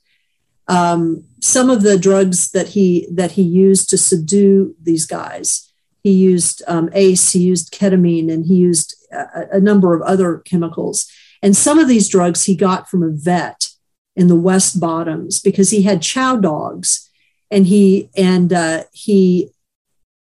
[0.66, 5.70] Um, some of the drugs that he that he used to subdue these guys.
[6.02, 10.38] He used um, ACE, he used ketamine, and he used a, a number of other
[10.38, 11.10] chemicals.
[11.42, 13.68] And some of these drugs he got from a vet
[14.16, 17.10] in the West Bottoms because he had chow dogs,
[17.50, 19.50] and he and uh, he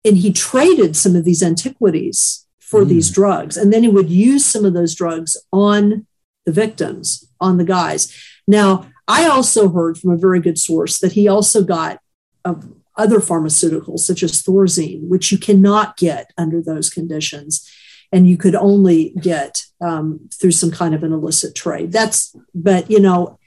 [0.05, 2.89] and he traded some of these antiquities for Mm.
[2.89, 6.07] these drugs, and then he would use some of those drugs on
[6.45, 8.13] the victims, on the guys.
[8.47, 11.99] Now, I also heard from a very good source that he also got
[12.45, 12.55] uh,
[12.95, 17.69] other pharmaceuticals such as Thorazine, which you cannot get under those conditions,
[18.11, 21.91] and you could only get um, through some kind of an illicit trade.
[21.91, 23.37] That's, but you know,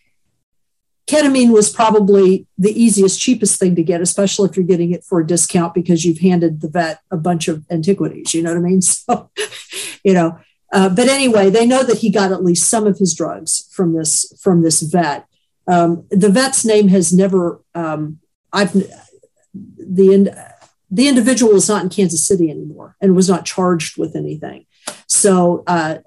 [1.07, 5.21] ketamine was probably the easiest, cheapest thing to get, especially if you're getting it for
[5.21, 8.35] a discount because you've handed the vet a bunch of antiquities.
[8.35, 8.81] You know what I mean?
[9.07, 9.31] So,
[10.03, 10.39] you know.
[10.73, 13.93] Uh, but anyway, they know that he got at least some of his drugs from
[13.93, 15.27] this from this vet.
[15.69, 17.61] Um, the vet's name has never.
[17.75, 18.19] Um,
[18.53, 18.73] I've
[19.53, 20.35] the
[20.91, 24.67] the individual is not in Kansas City anymore and was not charged with anything.
[25.07, 25.99] So uh,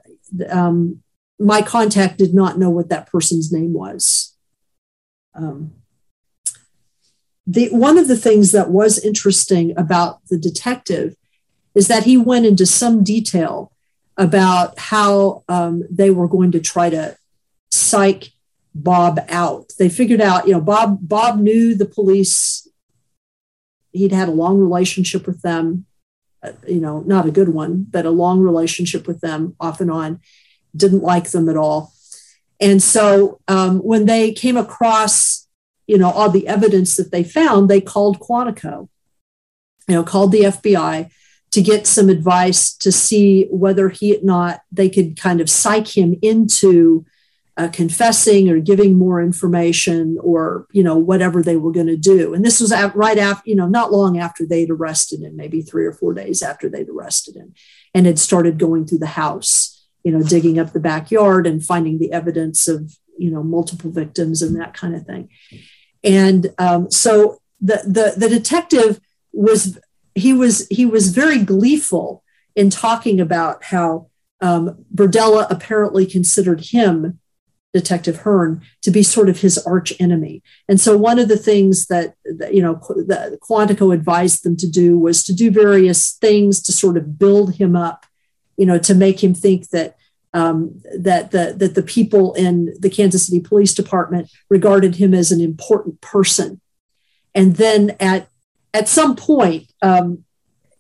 [0.49, 1.01] um,
[1.39, 4.36] my contact did not know what that person's name was.
[5.38, 5.73] Um,
[7.45, 11.15] the one of the things that was interesting about the detective
[11.73, 13.71] is that he went into some detail
[14.17, 17.15] about how um, they were going to try to
[17.69, 18.31] psych
[18.73, 19.71] Bob out.
[19.79, 22.67] They figured out, you know, Bob Bob knew the police
[23.91, 25.85] he'd had a long relationship with them,
[26.43, 29.91] uh, you know, not a good one, but a long relationship with them off and
[29.91, 30.19] on.
[30.75, 31.93] Didn't like them at all,
[32.60, 35.47] and so um, when they came across,
[35.86, 38.89] you know, all the evidence that they found, they called Quantico,
[39.88, 41.10] you know, called the FBI
[41.51, 45.95] to get some advice to see whether he had not they could kind of psych
[45.95, 47.05] him into
[47.55, 52.34] uh, confessing or giving more information or you know whatever they were going to do.
[52.34, 55.62] And this was at, right after you know not long after they'd arrested him maybe
[55.62, 57.53] three or four days after they'd arrested him
[57.93, 59.76] and had started going through the house
[60.08, 64.41] you know digging up the backyard and finding the evidence of you know multiple victims
[64.41, 65.28] and that kind of thing
[66.01, 69.01] and um, so the, the the detective
[69.34, 69.78] was
[70.16, 72.24] he was he was very gleeful
[72.55, 74.08] in talking about how
[74.39, 77.20] um, Berdella apparently considered him
[77.74, 80.41] Detective Hearn to be sort of his arch enemy.
[80.70, 84.70] And so one of the things that, that you know the Quantico advised them to
[84.70, 88.05] do was to do various things to sort of build him up,
[88.55, 89.97] you know, to make him think that
[90.38, 95.31] um, that the that the people in the Kansas City Police Department regarded him as
[95.31, 96.61] an important person.
[97.33, 98.29] And then at
[98.71, 100.25] at some point, um,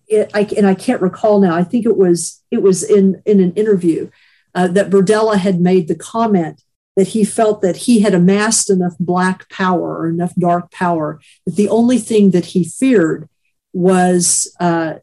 [0.07, 1.55] it, I, and I can't recall now.
[1.55, 4.11] I think it was it was in in an interview
[4.53, 6.61] uh, that Berdella had made the comment
[6.95, 11.55] that he felt that he had amassed enough black power or enough dark power that
[11.55, 13.27] the only thing that he feared
[13.73, 14.95] was, uh,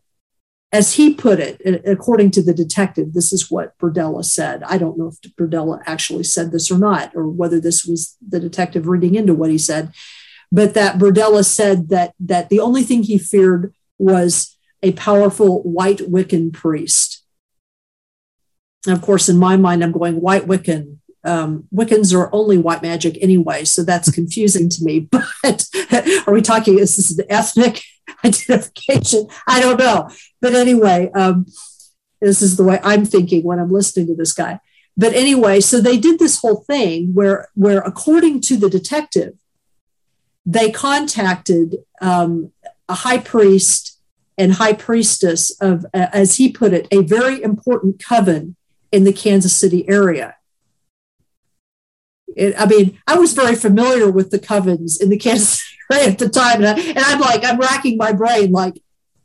[0.74, 4.64] as he put it, according to the detective, this is what Berdella said.
[4.64, 8.40] I don't know if Berdella actually said this or not, or whether this was the
[8.40, 9.92] detective reading into what he said,
[10.50, 16.00] but that Berdella said that that the only thing he feared was a powerful white
[16.00, 17.24] Wiccan priest.
[18.84, 22.82] And of course, in my mind, I'm going white Wiccan um, Wiccans are only white
[22.82, 25.08] magic anyway, so that's confusing to me.
[25.10, 25.68] But
[26.26, 27.82] are we talking, is this an ethnic
[28.24, 29.28] identification?
[29.46, 30.08] I don't know.
[30.40, 31.46] But anyway, um,
[32.20, 34.60] this is the way I'm thinking when I'm listening to this guy.
[34.96, 39.34] But anyway, so they did this whole thing where, where according to the detective,
[40.46, 42.52] they contacted um,
[42.88, 43.98] a high priest
[44.38, 48.56] and high priestess of, uh, as he put it, a very important coven
[48.92, 50.36] in the Kansas City area
[52.36, 56.18] it, I mean, I was very familiar with the covens in the Kansas City at
[56.18, 58.80] the time, and, I, and I'm like, I'm racking my brain, like,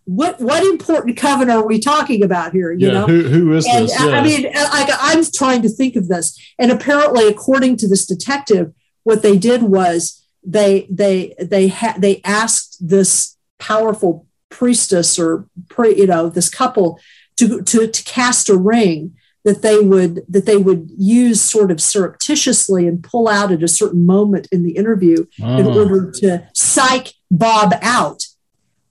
[0.05, 2.71] what what important covenant are we talking about here?
[2.71, 3.99] You yeah, know, who, who is and this?
[3.99, 4.19] I, Yeah.
[4.19, 8.73] I mean, I, I'm trying to think of this, and apparently, according to this detective,
[9.03, 15.95] what they did was they they they had they asked this powerful priestess or pre,
[15.95, 16.99] you know this couple
[17.37, 19.15] to to to cast a ring
[19.45, 23.67] that they would that they would use sort of surreptitiously and pull out at a
[23.67, 25.79] certain moment in the interview in Oh.
[25.79, 28.25] order to psych Bob out.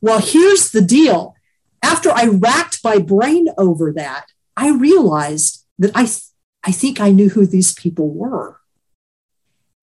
[0.01, 1.35] Well, here's the deal.
[1.83, 4.27] After I racked my brain over that,
[4.57, 6.23] I realized that I th-
[6.65, 8.57] I think I knew who these people were.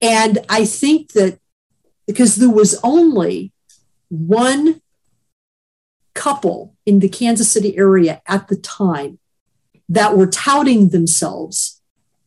[0.02, 1.40] And I think that
[2.08, 3.54] because there was only
[4.10, 4.82] one
[6.14, 9.20] couple in the Kansas City area at the time
[9.90, 11.82] that were touting themselves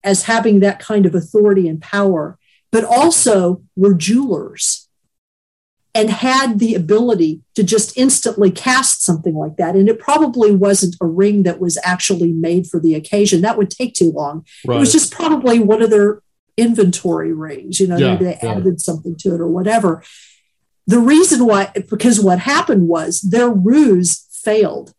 [0.04, 2.38] as having that kind of authority and power,
[2.70, 4.88] but also were jewelers
[5.94, 9.74] and had the ability to just instantly cast something like that.
[9.74, 13.40] And it probably wasn't a ring that was actually made for the occasion.
[13.40, 14.46] That would take too long.
[14.64, 16.22] It was just probably one of their
[16.56, 18.54] inventory rings, you know, Yeah, maybe they yeah.
[18.56, 20.02] added something to it or whatever.
[20.86, 24.94] The reason why, because what happened was their ruse failed.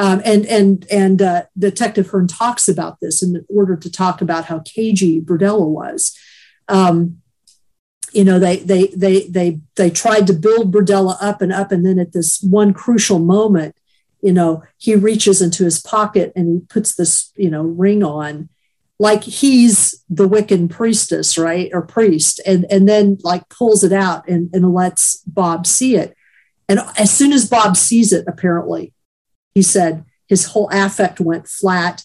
[0.00, 4.46] Um, and and and uh, Detective Hearn talks about this in order to talk about
[4.46, 6.18] how cagey Berdella was.
[6.68, 7.20] Um,
[8.14, 11.84] you know, they they they they they tried to build Berdella up and up, and
[11.84, 13.76] then at this one crucial moment,
[14.22, 18.48] you know, he reaches into his pocket and he puts this you know ring on,
[18.98, 24.26] like he's the Wiccan priestess, right, or priest, and and then like pulls it out
[24.26, 26.16] and and lets Bob see it.
[26.70, 28.94] And as soon as Bob sees it, apparently,
[29.54, 32.04] he said his whole affect went flat.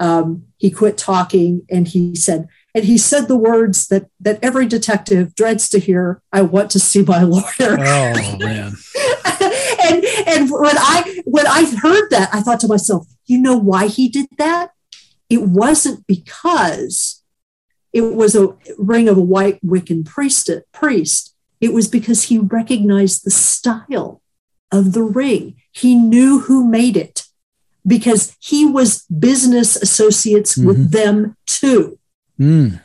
[0.00, 4.66] Um, he quit talking, and he said, and he said the words that that every
[4.66, 6.20] detective dreads to hear.
[6.32, 7.76] I want to see my lawyer.
[7.78, 8.72] Oh man.
[9.84, 13.86] and and when I when I heard that, I thought to myself, you know why
[13.86, 14.70] he did that?
[15.30, 17.22] It wasn't because
[17.92, 20.50] it was a ring of a white Wiccan priest.
[20.72, 21.34] Priest.
[21.60, 24.20] It was because he recognized the style
[24.72, 25.56] of the ring.
[25.74, 27.24] He knew who made it
[27.86, 31.98] because he was business associates with them too.
[32.40, 32.80] Mm.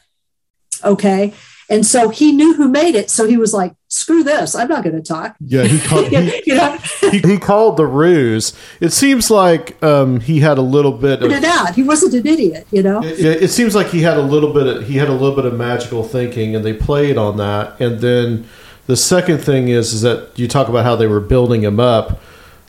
[0.83, 1.33] Okay.
[1.69, 3.11] And so he knew who made it.
[3.11, 4.55] So he was like, screw this.
[4.55, 5.35] I'm not going to talk.
[5.39, 6.77] Yeah, he called, he, you know?
[7.11, 8.53] he, he, called the ruse.
[8.79, 11.75] It seems like um, he had a little bit of it out.
[11.75, 13.03] He wasn't an idiot, you know.
[13.03, 14.65] It, it, seems like he had a little bit.
[14.65, 17.79] Of, he had a little bit of magical thinking, and they played on that.
[17.79, 18.47] And then
[18.87, 22.19] the second thing is, is that you talk about how they were building him up.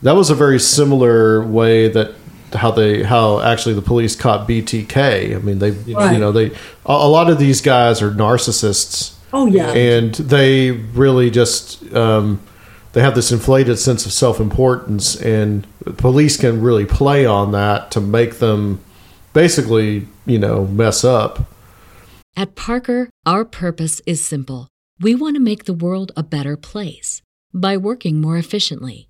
[0.03, 2.15] That was a very similar way that
[2.53, 5.35] how they how actually the police caught BTK.
[5.35, 6.07] I mean, they you, right.
[6.07, 6.47] know, you know they
[6.85, 9.15] a, a, lot of these guys are narcissists.
[9.33, 12.41] Oh yeah, and they really just um,
[12.93, 15.65] they have this inflated sense of self importance, and
[15.97, 18.83] police can really play on that to make them
[19.33, 21.39] basically you know mess up.
[22.35, 24.67] At Parker, our purpose is simple.
[24.99, 27.21] We want to make the world a better place
[27.53, 29.09] by working more efficiently,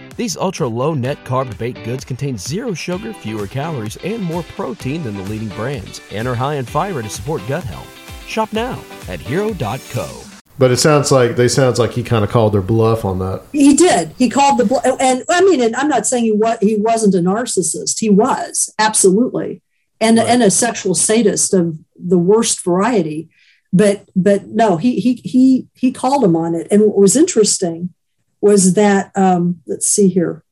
[0.17, 5.03] These ultra low net carb baked goods contain zero sugar, fewer calories, and more protein
[5.03, 7.87] than the leading brands, and are high in fiber to support gut health.
[8.27, 10.21] Shop now at hero.co.
[10.57, 13.43] But it sounds like they sounds like he kind of called their bluff on that.
[13.51, 14.13] He did.
[14.17, 17.15] He called the bluff, and I mean, and I'm not saying he what he wasn't
[17.15, 17.99] a narcissist.
[17.99, 19.61] He was absolutely,
[19.99, 20.27] and right.
[20.27, 23.29] and a sexual sadist of the worst variety
[23.73, 26.67] but but no, he he he he called him on it.
[26.71, 27.93] And what was interesting
[28.41, 30.43] was that um, let's see here.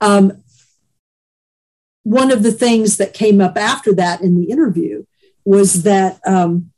[0.00, 0.42] Um,
[2.04, 5.04] one of the things that came up after that in the interview
[5.44, 6.70] was that um,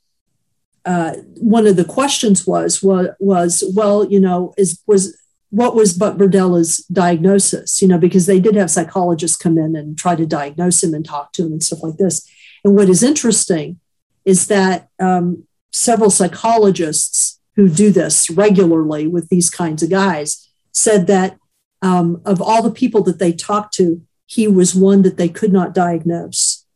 [0.84, 5.18] uh, one of the questions was was was well, you know, is was
[5.50, 7.80] what was Buck Berdella's diagnosis?
[7.80, 11.04] You know, because they did have psychologists come in and try to diagnose him and
[11.04, 12.28] talk to him and stuff like this.
[12.64, 13.80] And what is interesting
[14.24, 20.43] is that um, several psychologists who do this regularly with these kinds of guys
[20.74, 21.38] said that
[21.80, 25.52] um, of all the people that they talked to, he was one that they could
[25.52, 26.66] not diagnose.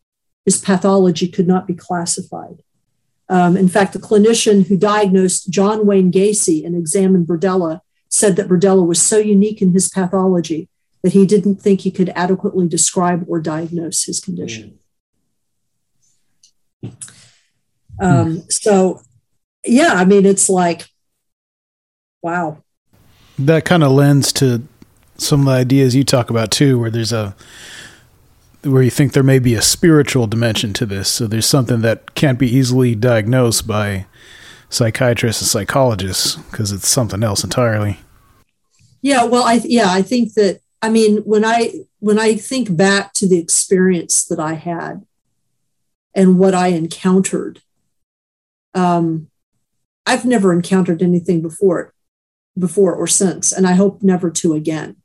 [0.45, 2.63] His pathology could not be classified.
[3.27, 8.47] Um, in fact, the clinician who diagnosed John Wayne Gacy and examined Berdella said that
[8.47, 10.67] Berdella was so unique in his pathology
[11.03, 14.79] that he didn't think he could adequately describe or diagnose his condition.
[16.83, 16.95] Mm.
[18.01, 19.01] Um, so,
[19.65, 20.87] yeah, I mean, it's like,
[22.21, 22.63] wow.
[23.39, 24.63] That kind of lends to
[25.17, 27.35] some of the ideas you talk about too, where there's a
[28.63, 31.09] where you think there may be a spiritual dimension to this.
[31.09, 34.05] So there's something that can't be easily diagnosed by
[34.69, 37.99] psychiatrists and psychologists because it's something else entirely.
[39.01, 43.13] Yeah, well, I yeah, I think that I mean when I when I think back
[43.13, 45.05] to the experience that I had
[46.13, 47.61] and what I encountered
[48.73, 49.29] um,
[50.05, 51.93] I've never encountered anything before,
[52.59, 54.97] before or since, and I hope never to again.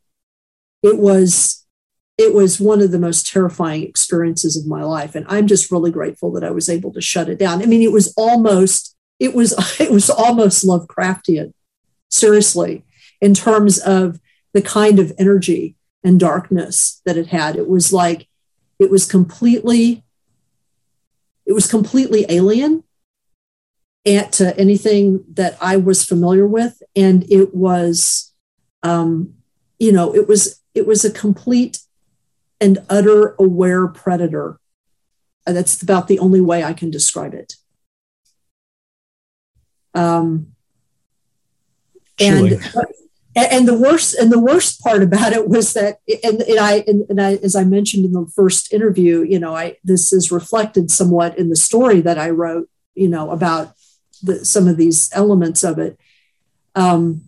[0.82, 1.64] It was,
[2.18, 5.90] it was one of the most terrifying experiences of my life, and I'm just really
[5.90, 7.62] grateful that I was able to shut it down.
[7.62, 11.52] I mean, it was almost, it was, it was almost Lovecraftian,
[12.11, 12.84] seriously,
[13.20, 14.20] in terms of
[14.52, 17.57] the kind of energy and darkness that it had.
[17.57, 18.28] It was like,
[18.78, 20.05] it was completely,
[21.46, 22.84] it was completely alien
[24.05, 28.32] to anything that I was familiar with, and it was,
[28.82, 29.34] um,
[29.78, 31.78] you know, it was it was a complete
[32.61, 34.59] and utter aware predator.
[35.46, 37.55] That's about the only way I can describe it.
[39.94, 40.55] Um,
[42.20, 42.61] and
[43.36, 47.05] and the worst and the worst part about it was that and, and I and,
[47.09, 50.90] and, I as I mentioned in the first interview, you know, I this is reflected
[50.90, 53.74] somewhat in the story that I wrote, you know, about
[54.24, 55.98] the, some of these elements of it.
[56.74, 57.22] Um,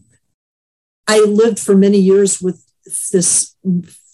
[1.06, 2.64] I lived for many years with
[3.12, 3.54] this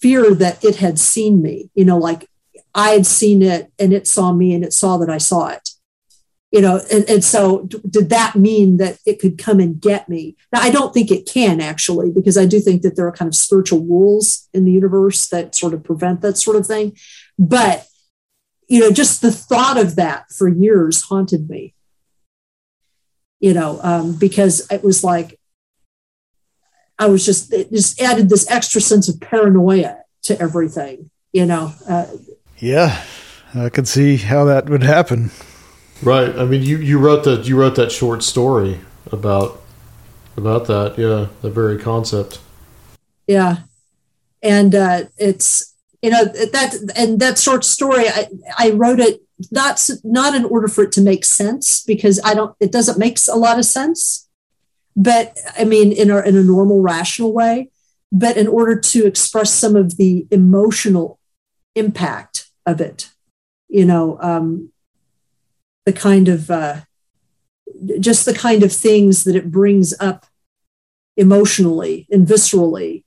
[0.00, 2.28] fear that it had seen me, you know, like
[2.74, 5.70] I had seen it and it saw me and it saw that I saw it.
[6.50, 10.36] You know, and, and so did that mean that it could come and get me?
[10.52, 13.28] Now, I don't think it can actually, because I do think that there are kind
[13.28, 16.94] of spiritual rules in the universe that sort of prevent that sort of thing.
[17.38, 17.86] But,
[18.68, 21.74] you know, just the thought of that for years haunted me
[23.42, 25.38] you know, um, because it was like
[26.98, 31.72] I was just it just added this extra sense of paranoia to everything, you know.
[31.86, 32.06] Uh,
[32.58, 33.02] yeah,
[33.52, 35.32] I could see how that would happen.
[36.02, 36.36] Right.
[36.36, 38.80] I mean, you, you wrote that you wrote that short story
[39.10, 39.60] about
[40.36, 40.96] about that.
[40.96, 42.38] Yeah, the very concept.
[43.26, 43.56] Yeah,
[44.40, 48.06] and uh, it's you know that and that short story.
[48.06, 49.20] I, I wrote it
[49.50, 52.54] not not in order for it to make sense because I don't.
[52.60, 54.28] It doesn't make a lot of sense,
[54.96, 57.70] but I mean in a in a normal rational way.
[58.10, 61.18] But in order to express some of the emotional
[61.74, 63.10] impact of it,
[63.68, 64.70] you know, um,
[65.86, 66.80] the kind of uh,
[68.00, 70.26] just the kind of things that it brings up
[71.16, 73.01] emotionally and viscerally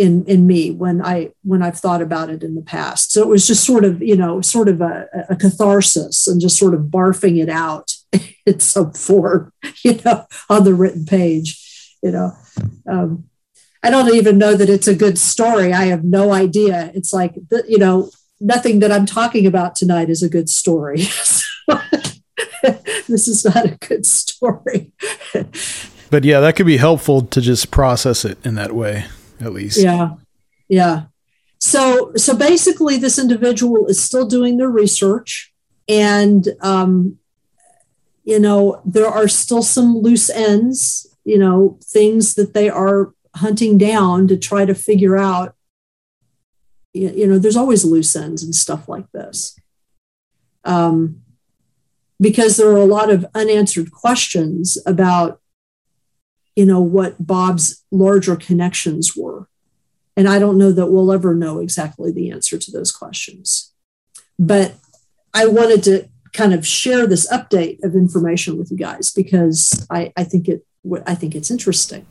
[0.00, 3.12] in in me when I when I've thought about it in the past.
[3.12, 6.58] So it was just sort of you know sort of a, a catharsis and just
[6.58, 7.92] sort of barfing it out
[8.46, 9.52] in some form,
[9.84, 11.58] you know, on the written page.
[12.02, 12.32] You know,
[12.88, 13.24] um,
[13.82, 15.72] I don't even know that it's a good story.
[15.72, 16.90] I have no idea.
[16.94, 17.34] It's like
[17.68, 21.04] you know nothing that I'm talking about tonight is a good story.
[23.08, 24.92] this is not a good story.
[26.10, 29.06] but yeah, that could be helpful to just process it in that way,
[29.40, 29.82] at least.
[29.82, 30.14] Yeah.
[30.68, 31.04] Yeah.
[31.58, 35.52] So, so basically, this individual is still doing their research,
[35.88, 37.18] and um,
[38.24, 41.06] you know there are still some loose ends.
[41.24, 45.54] You know, things that they are hunting down to try to figure out.
[46.92, 49.56] You know, there's always loose ends and stuff like this.
[50.64, 51.22] Um,
[52.20, 55.39] because there are a lot of unanswered questions about
[56.56, 59.48] you know what bob's larger connections were.
[60.16, 63.72] And i don't know that we'll ever know exactly the answer to those questions.
[64.38, 64.74] But
[65.34, 70.12] i wanted to kind of share this update of information with you guys because i,
[70.16, 70.64] I think it
[71.06, 72.06] i think it's interesting.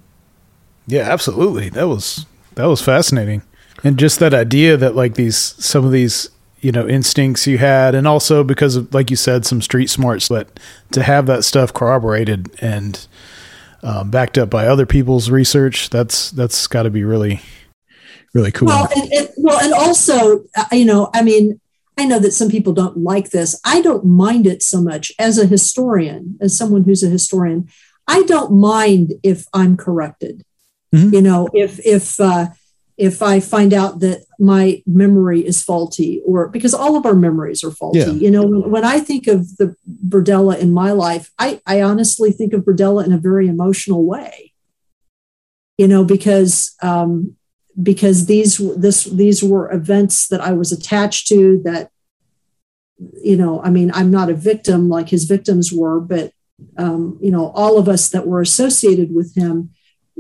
[0.88, 1.70] Yeah absolutely.
[1.70, 2.26] That was
[2.56, 3.44] that was fascinating.
[3.84, 6.30] And just that idea that like these some of these
[6.62, 10.28] you know instincts you had and also because of like you said some street smarts
[10.28, 10.60] but
[10.92, 13.08] to have that stuff corroborated and
[13.84, 17.42] um, backed up by other people's research that's that's got to be really
[18.34, 18.68] really cool.
[18.68, 21.60] Well and, and, well and also uh, you know i mean
[21.98, 23.60] i know that some people don't like this.
[23.66, 27.70] I don't mind it so much as a historian as someone who's a historian.
[28.08, 30.44] I don't mind if i'm corrected.
[30.94, 31.14] Mm-hmm.
[31.14, 32.48] you know if if uh,
[33.00, 37.64] if I find out that my memory is faulty, or because all of our memories
[37.64, 38.00] are faulty.
[38.00, 38.12] Yeah.
[38.12, 39.74] You know, when, when, I think of the
[40.06, 44.54] Berdella in my life, I, I honestly think of Berdella in a very emotional way.
[45.78, 47.38] You know, because um,
[47.82, 51.62] because these this these were events that I was attached to.
[51.64, 51.92] That
[53.24, 56.34] you know, I mean, I'm not a victim like his victims were, but
[56.78, 59.70] um, you know, all of us that were associated with him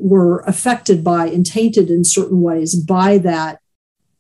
[0.02, 3.60] were affected by and tainted in certain ways by that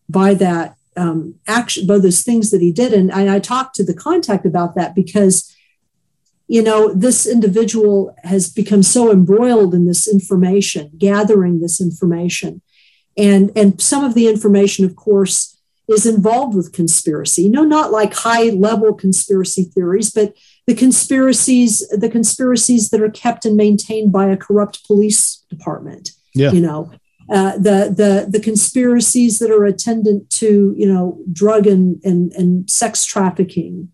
[0.07, 2.93] by that um, action by those things that he did.
[2.93, 5.55] And, and i talked to the contact about that because
[6.47, 12.61] you know this individual has become so embroiled in this information gathering this information.
[13.17, 15.58] And and some of the information of course
[15.93, 17.49] is involved with conspiracy.
[17.49, 20.33] No not like high level conspiracy theories but
[20.67, 26.51] the conspiracies the conspiracies that are kept and maintained by a corrupt police department yeah.
[26.51, 26.91] you know.
[27.31, 32.67] Uh, the the the conspiracies that are attendant to you know drug and and, and
[32.67, 33.89] sex trafficking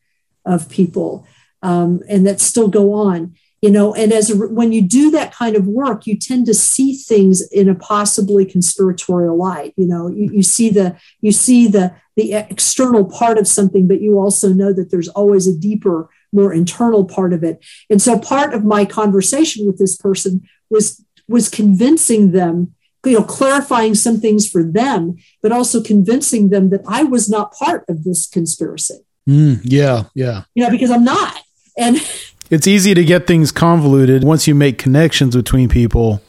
[0.45, 1.27] of people
[1.61, 5.33] um, and that still go on you know and as a, when you do that
[5.33, 10.07] kind of work you tend to see things in a possibly conspiratorial light you know
[10.07, 14.49] you, you see the you see the the external part of something but you also
[14.49, 17.63] know that there's always a deeper more internal part of it.
[17.89, 23.23] And so part of my conversation with this person was was convincing them, you know,
[23.23, 28.03] clarifying some things for them, but also convincing them that I was not part of
[28.03, 28.99] this conspiracy.
[29.27, 30.43] Mm, yeah, yeah.
[30.53, 31.41] You know, because I'm not.
[31.77, 31.97] And
[32.49, 36.21] it's easy to get things convoluted once you make connections between people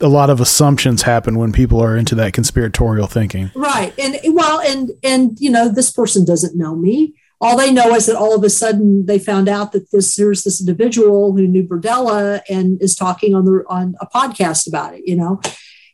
[0.00, 3.50] a lot of assumptions happen when people are into that conspiratorial thinking.
[3.56, 3.92] Right.
[3.98, 8.06] And well, and and you know, this person doesn't know me all they know is
[8.06, 11.62] that all of a sudden they found out that this there's this individual who knew
[11.62, 15.40] Berdella and is talking on the on a podcast about it, you know,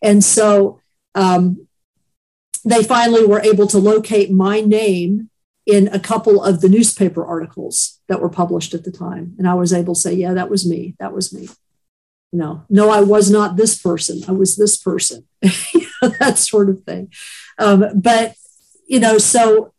[0.02, 0.80] and so
[1.14, 1.66] um,
[2.64, 5.30] they finally were able to locate my name
[5.66, 9.54] in a couple of the newspaper articles that were published at the time, and I
[9.54, 11.48] was able to say, yeah, that was me, that was me.
[12.32, 14.22] No, no, I was not this person.
[14.26, 15.26] I was this person.
[16.02, 17.12] that sort of thing.
[17.58, 18.34] Um, but
[18.86, 19.72] you know, so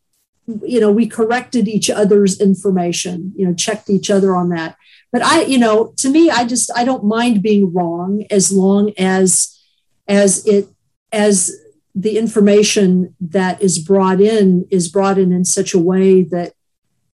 [0.63, 4.77] you know we corrected each other's information you know checked each other on that
[5.11, 8.91] but i you know to me i just i don't mind being wrong as long
[8.97, 9.59] as
[10.07, 10.67] as it
[11.11, 11.51] as
[11.97, 16.53] the information that is brought in is brought in in such a way that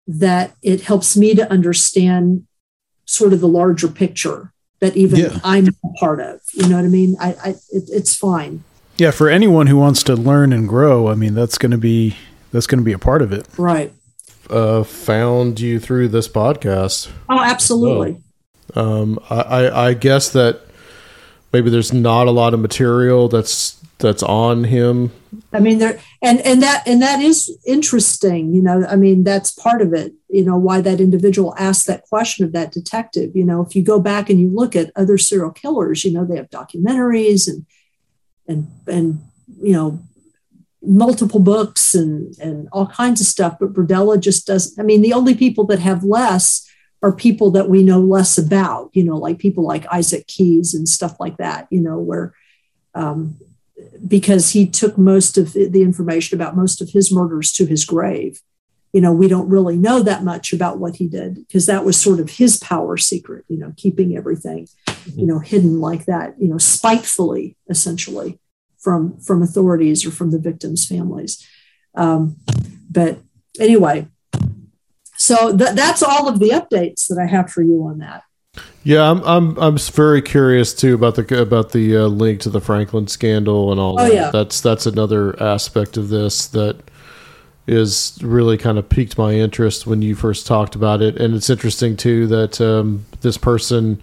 [0.06, 2.46] that it helps me to understand
[3.04, 5.38] sort of the larger picture that even Yeah.
[5.44, 6.40] I'm a part of.
[6.54, 7.16] You know what I mean?
[7.20, 8.64] I, I it, it's fine.
[8.96, 12.16] Yeah, for anyone who wants to learn and grow, I mean, that's going to be
[12.52, 13.46] that's going to be a part of it.
[13.56, 13.92] Right.
[14.48, 17.08] Uh, found you through this podcast.
[17.28, 18.20] Oh, absolutely.
[18.74, 20.62] Um, I, I, I guess that
[21.52, 25.12] maybe there's not a lot of material that's that's on him.
[25.52, 28.52] I mean, there and and that and that is interesting.
[28.52, 30.12] You know, I mean, that's part of it.
[30.28, 33.34] You know, why that individual asked that question of that detective.
[33.34, 36.24] You know, if you go back and you look at other serial killers, you know,
[36.24, 37.66] they have documentaries and
[38.46, 39.20] and and
[39.60, 40.00] you know
[40.82, 43.56] multiple books and and all kinds of stuff.
[43.58, 44.80] But Berdella just doesn't.
[44.80, 46.66] I mean, the only people that have less
[47.02, 48.90] are people that we know less about.
[48.92, 51.66] You know, like people like Isaac Keyes and stuff like that.
[51.70, 52.34] You know, where
[52.94, 53.38] um,
[54.06, 58.40] because he took most of the information about most of his murders to his grave.
[58.92, 62.00] You know, we don't really know that much about what he did because that was
[62.00, 64.66] sort of his power secret, you know, keeping everything,
[65.14, 68.40] you know, hidden like that, you know, spitefully, essentially,
[68.78, 71.46] from from authorities or from the victims' families.
[71.94, 72.36] Um,
[72.90, 73.18] but
[73.60, 74.08] anyway,
[75.16, 78.22] so th- that's all of the updates that I have for you on that.
[78.82, 82.60] Yeah, I'm I'm I'm very curious too about the about the uh, link to the
[82.60, 84.14] Franklin scandal and all Oh, that.
[84.14, 84.30] yeah.
[84.30, 86.76] That's that's another aspect of this that
[87.66, 91.50] is really kind of piqued my interest when you first talked about it, and it's
[91.50, 94.02] interesting too that um, this person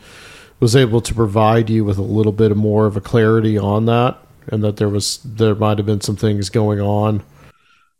[0.59, 4.17] was able to provide you with a little bit more of a clarity on that,
[4.47, 7.23] and that there was there might have been some things going on.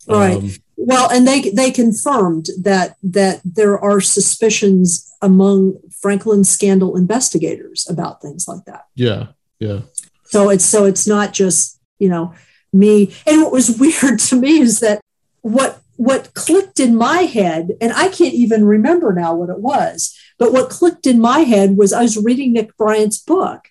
[0.08, 0.60] All right.
[0.78, 8.22] Well, and they they confirmed that that there are suspicions among Franklin scandal investigators about
[8.22, 8.86] things like that.
[8.94, 9.28] yeah,
[9.60, 9.82] yeah,
[10.26, 12.34] So it's so it's not just you know
[12.72, 13.14] me.
[13.26, 15.02] And what was weird to me is that
[15.42, 20.16] what what clicked in my head, and I can't even remember now what it was,
[20.38, 23.70] but what clicked in my head was I was reading Nick Bryant's book,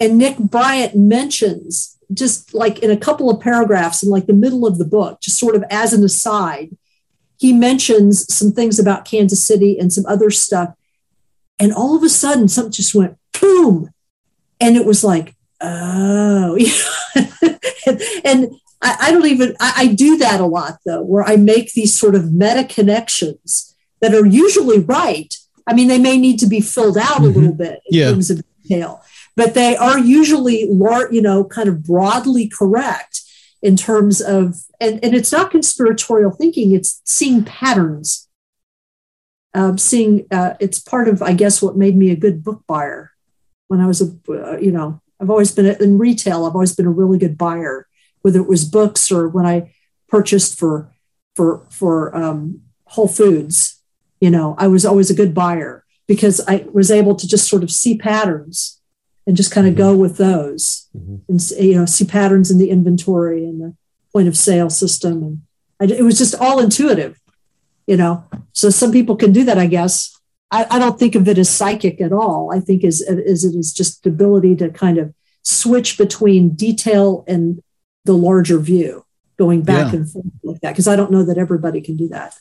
[0.00, 4.66] and Nick Bryant mentions just like in a couple of paragraphs in like the middle
[4.66, 6.76] of the book, just sort of as an aside,
[7.38, 10.74] he mentions some things about Kansas City and some other stuff.
[11.58, 13.90] And all of a sudden, something just went boom.
[14.60, 16.58] And it was like, oh,
[17.86, 18.50] and, and
[18.82, 21.98] I, I don't even, I, I do that a lot though, where I make these
[21.98, 25.34] sort of meta connections that are usually right.
[25.66, 27.38] I mean, they may need to be filled out a mm-hmm.
[27.38, 28.10] little bit in Yeah.
[28.10, 29.02] terms of detail,
[29.40, 33.22] but they are usually, you know, kind of broadly correct
[33.62, 38.28] in terms of, and, and it's not conspiratorial thinking, it's seeing patterns.
[39.54, 43.12] Um, seeing, uh, it's part of, I guess, what made me a good book buyer
[43.68, 46.44] when I was a, uh, you know, I've always been in retail.
[46.44, 47.88] I've always been a really good buyer,
[48.20, 49.72] whether it was books or when I
[50.06, 50.92] purchased for,
[51.34, 53.80] for, for um, Whole Foods.
[54.20, 57.62] You know, I was always a good buyer because I was able to just sort
[57.62, 58.76] of see patterns
[59.26, 61.20] and just kind of go with those Mhm.
[61.28, 63.74] and you know see patterns in the inventory and the
[64.12, 65.22] point of sale system
[65.78, 67.20] and I, it was just all intuitive
[67.86, 70.16] you know so some people can do that i guess
[70.50, 73.54] I, I don't think of it as psychic at all i think is, is it
[73.54, 77.62] is just the ability to kind of switch between detail and
[78.04, 79.04] the larger view
[79.38, 80.00] going back Yeah.
[80.00, 82.34] and forth like that because i don't know that everybody can do that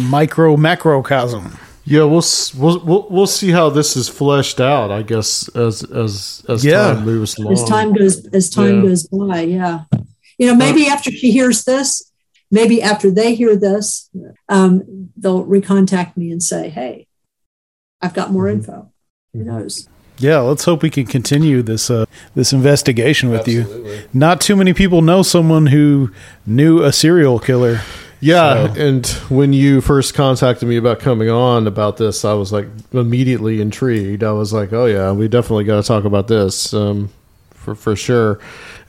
[0.00, 1.58] Micro macrocosm.
[1.84, 2.22] Yeah, we'll,
[2.56, 4.90] we'll we'll we'll see how this is fleshed out.
[4.92, 6.94] I guess as as as Yeah.
[6.94, 7.52] time moves along.
[7.54, 8.82] as time goes as time Yeah.
[8.88, 9.84] goes by yeah
[10.38, 12.10] you know maybe after she hears this
[12.50, 14.08] maybe after they hear this
[14.48, 17.06] um, they'll recontact me and say hey
[18.00, 18.90] i've got more info
[19.32, 22.04] who knows Yeah, let's hope we can continue this uh,
[22.34, 23.96] this investigation with Absolutely.
[23.96, 24.08] you.
[24.14, 26.10] Not too many people know someone who
[26.46, 27.80] knew a serial killer.
[28.24, 32.52] Yeah, So- and when you first contacted me about coming on about this, I was
[32.52, 34.22] like immediately intrigued.
[34.22, 37.08] I was like, "Oh yeah, we definitely got to talk about this um,
[37.52, 38.38] for for sure."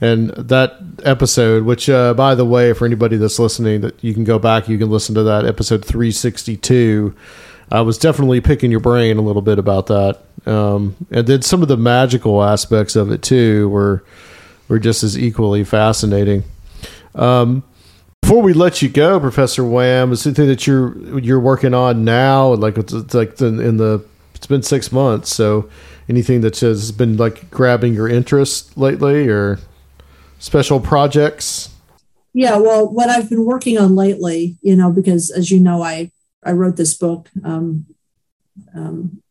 [0.00, 4.22] And that episode, which uh, by the way, for anybody that's listening, that you can
[4.22, 7.12] go back, you can listen to that episode three sixty two.
[7.72, 11.60] I was definitely picking your brain a little bit about that, um, and then some
[11.60, 14.04] of the magical aspects of it too were
[14.68, 16.44] were just as equally fascinating.
[17.16, 17.64] Um,
[18.24, 22.54] before we let you go, Professor Wham, is anything that you're you're working on now?
[22.54, 24.02] Like it's, it's like in, in the
[24.34, 25.68] it's been six months, so
[26.08, 29.58] anything that has been like grabbing your interest lately, or
[30.38, 31.68] special projects?
[32.34, 36.10] yeah well what i've been working on lately you know because as you know i
[36.42, 37.86] i wrote this book um,
[38.74, 39.22] um,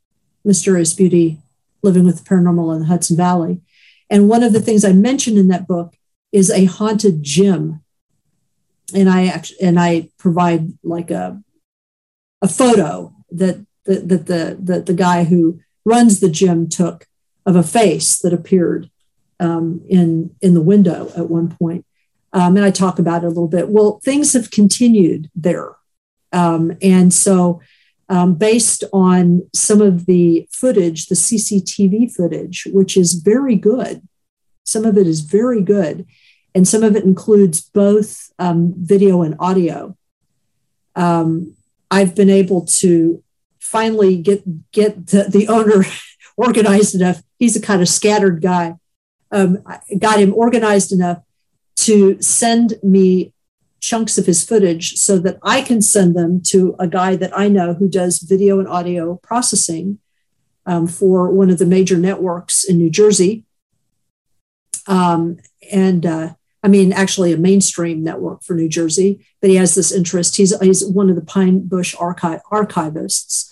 [0.45, 1.37] mysterious beauty
[1.83, 3.59] living with the paranormal in the hudson valley
[4.09, 5.95] and one of the things i mentioned in that book
[6.31, 7.82] is a haunted gym
[8.93, 11.41] and i actually and i provide like a
[12.41, 17.07] a photo that that, that the, the the guy who runs the gym took
[17.45, 18.89] of a face that appeared
[19.39, 21.85] um, in in the window at one point.
[22.31, 23.69] Um, and I talk about it a little bit.
[23.69, 25.75] Well, things have continued there,
[26.31, 27.61] um, and so
[28.09, 34.01] um, based on some of the footage, the CCTV footage, which is very good.
[34.63, 36.05] Some of it is very good,
[36.55, 39.97] and some of it includes both um, video and audio.
[40.95, 41.55] Um,
[41.89, 43.23] I've been able to
[43.59, 45.83] finally get get the, the owner
[46.37, 47.21] organized enough.
[47.39, 48.75] He's a kind of scattered guy.
[49.31, 49.63] Um,
[49.97, 51.23] got him organized enough
[51.77, 53.33] to send me
[53.79, 57.49] chunks of his footage so that I can send them to a guy that I
[57.49, 59.99] know who does video and audio processing
[60.65, 63.43] um, for one of the major networks in New Jersey.
[64.87, 65.37] Um,
[65.71, 66.33] and uh,
[66.63, 70.37] I mean, actually, a mainstream network for New Jersey, but he has this interest.
[70.37, 73.51] He's, he's one of the Pine Bush archi- archivists.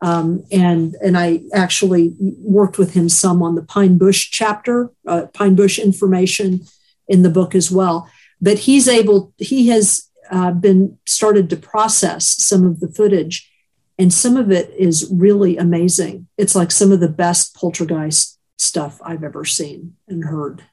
[0.00, 5.26] Um, and and I actually worked with him some on the Pine Bush chapter, uh,
[5.32, 6.60] Pine Bush information
[7.08, 8.08] in the book as well.
[8.40, 13.50] But he's able, he has uh, been started to process some of the footage,
[13.98, 16.26] and some of it is really amazing.
[16.36, 20.64] It's like some of the best poltergeist stuff I've ever seen and heard.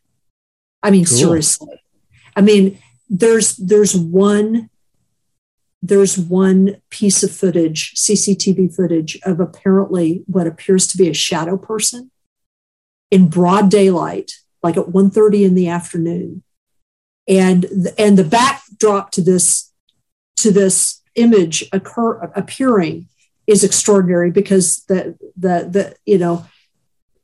[0.83, 1.17] I mean, cool.
[1.17, 1.81] seriously.
[2.35, 2.79] I mean,
[3.09, 4.69] there's there's one
[5.83, 11.57] there's one piece of footage, CCTV footage of apparently what appears to be a shadow
[11.57, 12.11] person
[13.09, 16.43] in broad daylight, like at 1:30 in the afternoon.
[17.27, 17.65] And
[17.97, 19.71] and the backdrop to this
[20.37, 23.07] to this image occur appearing
[23.47, 26.45] is extraordinary because the the the you know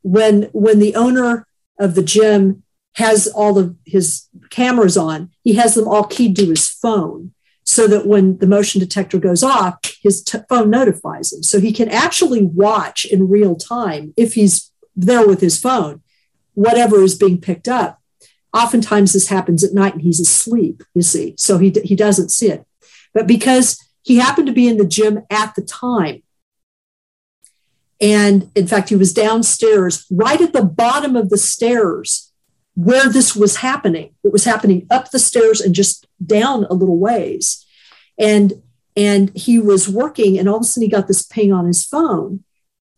[0.02, 1.46] when when the owner
[1.78, 2.62] of the gym
[2.98, 7.32] has all of his cameras on, he has them all keyed to his phone
[7.62, 11.44] so that when the motion detector goes off, his t- phone notifies him.
[11.44, 16.02] So he can actually watch in real time if he's there with his phone,
[16.54, 18.02] whatever is being picked up.
[18.52, 22.50] Oftentimes this happens at night and he's asleep, you see, so he, he doesn't see
[22.50, 22.66] it.
[23.14, 26.24] But because he happened to be in the gym at the time,
[28.00, 32.27] and in fact, he was downstairs, right at the bottom of the stairs
[32.78, 34.14] where this was happening.
[34.22, 37.66] It was happening up the stairs and just down a little ways.
[38.16, 38.62] And
[38.96, 41.84] and he was working, and all of a sudden he got this ping on his
[41.84, 42.44] phone,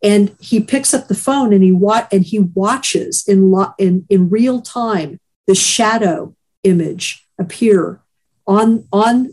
[0.03, 4.05] and he picks up the phone and he wa- and he watches in lo- in
[4.09, 8.01] in real time the shadow image appear
[8.45, 9.31] on on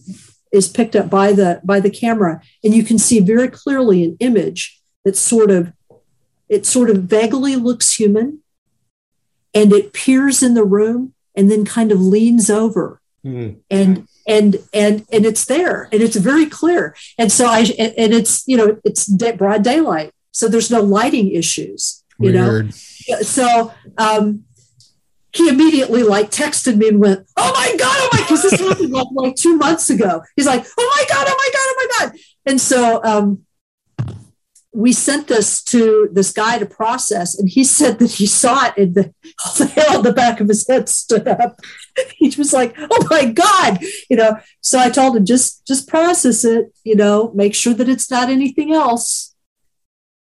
[0.51, 4.17] is picked up by the by the camera, and you can see very clearly an
[4.21, 5.73] image that sort of
[6.49, 8.43] it sort of vaguely looks human
[9.55, 13.57] and it peers in the room and then kind of leans over mm.
[13.71, 18.47] and and and and it's there and it's very clear and so i and it's
[18.47, 22.67] you know it's broad daylight so there's no lighting issues you Weird.
[22.67, 22.71] know
[23.23, 24.45] so um
[25.33, 28.91] he immediately like texted me and went, "Oh my god, oh my!" Because this happened
[28.91, 30.23] like, like two months ago.
[30.37, 33.45] He's like, "Oh my god, oh my god, oh my god!" And so um,
[34.79, 38.75] we sent this to this guy to process, and he said that he saw it,
[38.77, 39.15] and the,
[39.59, 41.59] the hair on the back of his head stood up.
[42.17, 44.39] he was like, "Oh my god!" You know.
[44.61, 46.73] So I told him just just process it.
[46.85, 49.35] You know, make sure that it's not anything else.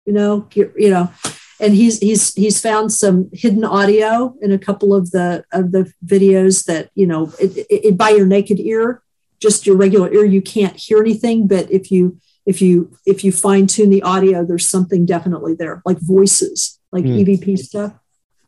[0.06, 1.12] You know, you know,
[1.60, 5.92] and he's he's he's found some hidden audio in a couple of the of the
[6.04, 9.02] videos that you know, it, it, it by your naked ear,
[9.38, 13.32] just your regular ear, you can't hear anything, but if you if you if you
[13.32, 17.24] fine tune the audio there's something definitely there like voices like mm.
[17.24, 17.92] evp stuff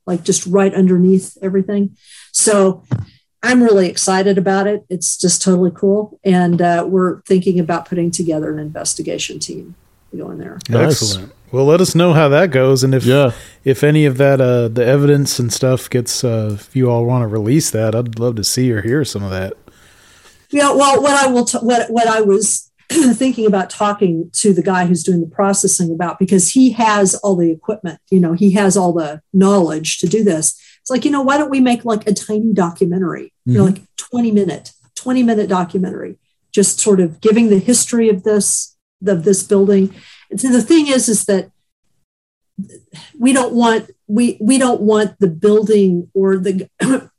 [0.06, 1.96] like just right underneath everything
[2.32, 2.82] so
[3.42, 8.10] i'm really excited about it it's just totally cool and uh, we're thinking about putting
[8.10, 9.74] together an investigation team
[10.10, 11.02] to go in there nice.
[11.02, 13.30] excellent well let us know how that goes and if yeah.
[13.64, 17.22] if any of that uh the evidence and stuff gets uh if you all want
[17.22, 19.54] to release that i'd love to see or hear some of that
[20.50, 22.71] yeah well what i will t- what what i was
[23.14, 27.36] thinking about talking to the guy who's doing the processing about because he has all
[27.36, 30.60] the equipment, you know, he has all the knowledge to do this.
[30.80, 33.52] It's like, you know, why don't we make like a tiny documentary, mm-hmm.
[33.52, 33.80] you know, mm-hmm.
[33.80, 36.18] like 20 minute, 20 minute documentary,
[36.52, 38.76] just sort of giving the history of this,
[39.06, 39.94] of this building.
[40.30, 41.50] And so the thing is, is that
[43.18, 46.68] we don't want, we, we don't want the building or the,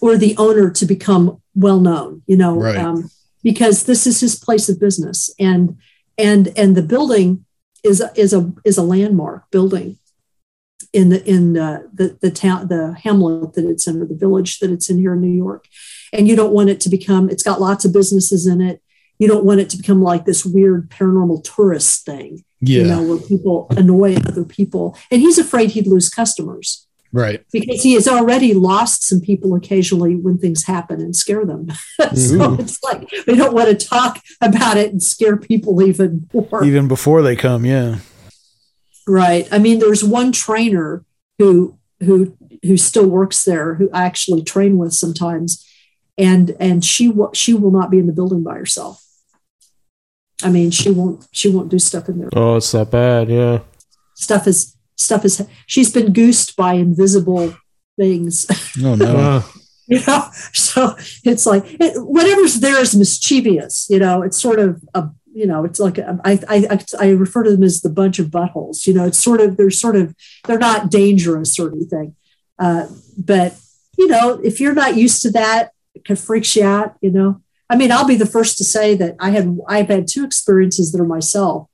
[0.00, 2.76] or the owner to become well known, you know, right.
[2.76, 3.10] um,
[3.42, 5.76] because this is his place of business and
[6.18, 7.44] and and the building
[7.84, 9.98] is is a is a landmark building
[10.92, 14.58] in the in uh, the the town the hamlet that it's in or the village
[14.58, 15.66] that it's in here in New York
[16.12, 18.82] and you don't want it to become it's got lots of businesses in it
[19.18, 22.82] you don't want it to become like this weird paranormal tourist thing Yeah.
[22.82, 24.96] You know, where people annoy other people.
[25.10, 26.85] And he's afraid he'd lose customers
[27.16, 27.42] Right.
[27.50, 31.68] because he has already lost some people occasionally when things happen and scare them.
[32.14, 36.62] so it's like we don't want to talk about it and scare people even more.
[36.62, 38.00] Even before they come, yeah.
[39.06, 39.48] Right.
[39.50, 41.06] I mean, there's one trainer
[41.38, 45.66] who who who still works there who I actually train with sometimes,
[46.18, 49.02] and and she will she will not be in the building by herself.
[50.42, 52.28] I mean, she won't she won't do stuff in there.
[52.34, 53.30] Oh, it's that bad.
[53.30, 53.60] Yeah.
[54.16, 57.54] Stuff is stuff is she's been goosed by invisible
[57.98, 58.46] things.
[58.82, 59.44] Oh no.
[59.88, 64.82] You know so it's like it, whatever's there is mischievous you know it's sort of
[64.94, 68.18] a you know it's like a, I, I i refer to them as the bunch
[68.18, 70.12] of buttholes you know it's sort of they're sort of
[70.44, 72.16] they're not dangerous or anything
[72.58, 73.54] uh, but
[73.96, 77.40] you know if you're not used to that it can freaks you out you know
[77.70, 80.90] i mean i'll be the first to say that i had i've had two experiences
[80.90, 81.68] that are myself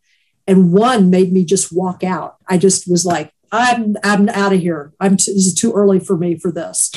[0.47, 4.61] and one made me just walk out i just was like i'm i'm out of
[4.61, 6.90] here i'm t- this is too early for me for this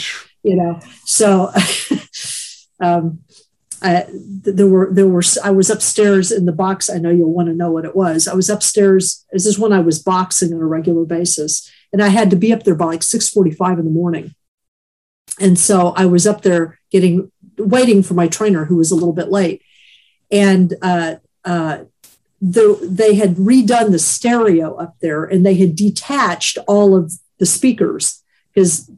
[0.43, 1.51] you know so
[2.79, 3.19] um
[3.81, 6.89] I, there were there were I was upstairs in the box.
[6.89, 8.27] I know you'll want to know what it was.
[8.27, 9.25] I was upstairs.
[9.31, 12.51] This is when I was boxing on a regular basis, and I had to be
[12.51, 14.33] up there by like six forty five in the morning.
[15.39, 19.13] And so I was up there getting waiting for my trainer, who was a little
[19.13, 19.61] bit late,
[20.31, 21.83] and uh, uh,
[22.51, 27.45] the, they had redone the stereo up there, and they had detached all of the
[27.45, 28.21] speakers.
[28.53, 28.89] Because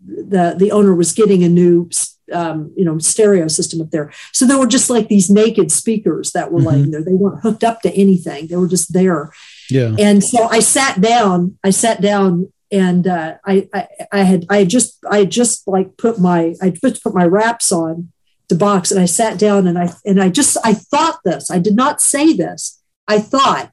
[0.00, 1.88] the the owner was getting a new
[2.32, 4.12] um, you know stereo system up there.
[4.32, 7.02] So there were just like these naked speakers that were laying there.
[7.02, 8.48] They weren't hooked up to anything.
[8.48, 9.32] They were just there.
[9.70, 9.94] Yeah.
[9.98, 14.58] and so i sat down i sat down and uh, I, I i had i
[14.60, 18.10] had just i had just like put my i just put my wraps on
[18.48, 21.50] to box and i sat down and i and i just i thought this.
[21.50, 22.77] I did not say this
[23.08, 23.72] i thought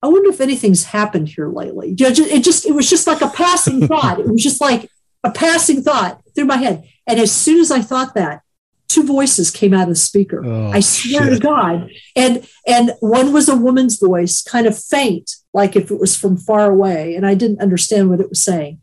[0.00, 1.90] I wonder if anything's happened here lately.
[1.98, 4.20] It just, it was just like a passing thought.
[4.20, 4.88] It was just like
[5.24, 6.88] a passing thought through my head.
[7.06, 8.42] And as soon as I thought that,
[8.88, 10.44] two voices came out of the speaker.
[10.44, 11.38] Oh, I swear to.
[11.38, 11.90] God.
[12.16, 16.36] And and one was a woman's voice, kind of faint, like if it was from
[16.36, 18.80] far away, and I didn't understand what it was saying.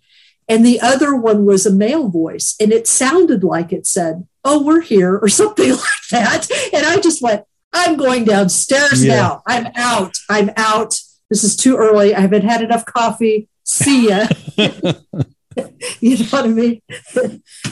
[0.47, 4.63] And the other one was a male voice, and it sounded like it said, "Oh,
[4.63, 6.47] we're here," or something like that.
[6.73, 7.43] And I just went,
[7.75, 9.15] "I'm going downstairs Yeah.
[9.15, 9.43] now.
[9.45, 10.15] I'm out.
[10.29, 10.99] I'm out.
[11.29, 12.15] This is too early.
[12.15, 13.49] I haven't had enough coffee.
[13.63, 14.27] See ya."
[15.99, 16.81] you know what I mean?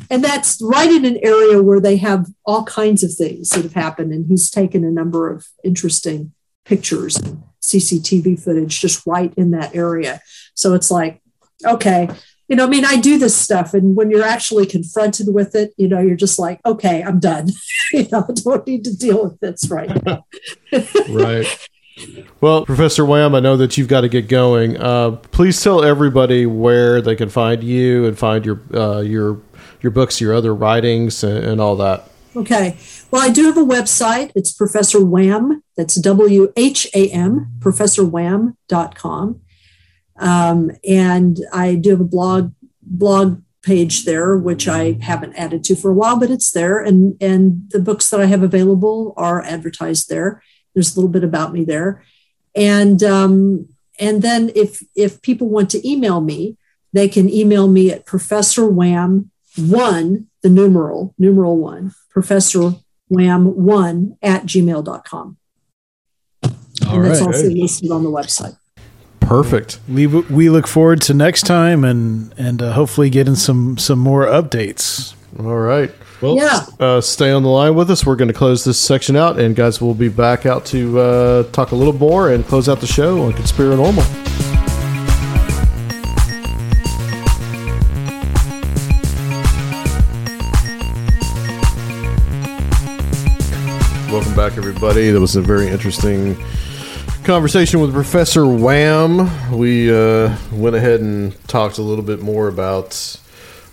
[0.09, 3.73] and that's right in an area where they have all kinds of things that have
[3.73, 4.11] happened.
[4.13, 6.33] And he's taken a number of interesting
[6.65, 10.21] pictures and CCTV footage just right in that area.
[10.53, 11.21] So it's like,
[11.65, 12.09] okay,
[12.47, 15.73] you know, I mean, I do this stuff, and when you're actually confronted with it,
[15.77, 17.49] you know, you're just like, okay, I'm done.
[17.93, 20.25] you know, I don't need to deal with this right now.
[21.09, 21.47] right.
[22.41, 24.77] Well, Professor Wham, I know that you've got to get going.
[24.77, 29.39] Uh, please tell everybody where they can find you and find your uh, your
[29.81, 32.09] your books, your other writings, and, and all that.
[32.35, 32.77] Okay.
[33.11, 34.31] Well, I do have a website.
[34.35, 35.61] It's Professor Wham.
[35.77, 39.39] That's W H A M, professorwham.com.
[40.17, 45.75] Um, and I do have a blog blog page there, which I haven't added to
[45.75, 46.79] for a while, but it's there.
[46.79, 50.43] And and the books that I have available are advertised there.
[50.73, 52.03] There's a little bit about me there.
[52.55, 56.57] And um, and then if if people want to email me,
[56.91, 62.75] they can email me at Professor Wham one, the numeral, numeral one, Professor
[63.07, 65.37] Wham one at gmail.com.
[66.43, 68.57] All and that's also listed on the website.
[69.27, 69.79] Perfect.
[69.87, 74.25] We we look forward to next time and and uh, hopefully getting some some more
[74.25, 75.13] updates.
[75.39, 75.91] All right.
[76.21, 76.65] Well, Yeah.
[76.79, 78.05] uh, stay on the line with us.
[78.05, 81.43] We're going to close this section out, and guys, we'll be back out to uh,
[81.51, 84.03] talk a little more and close out the show on Conspiranormal.
[94.11, 95.09] Welcome back, everybody.
[95.09, 96.35] That was a very interesting
[97.23, 99.29] conversation with Professor Wham.
[99.55, 103.19] We uh, went ahead and talked a little bit more about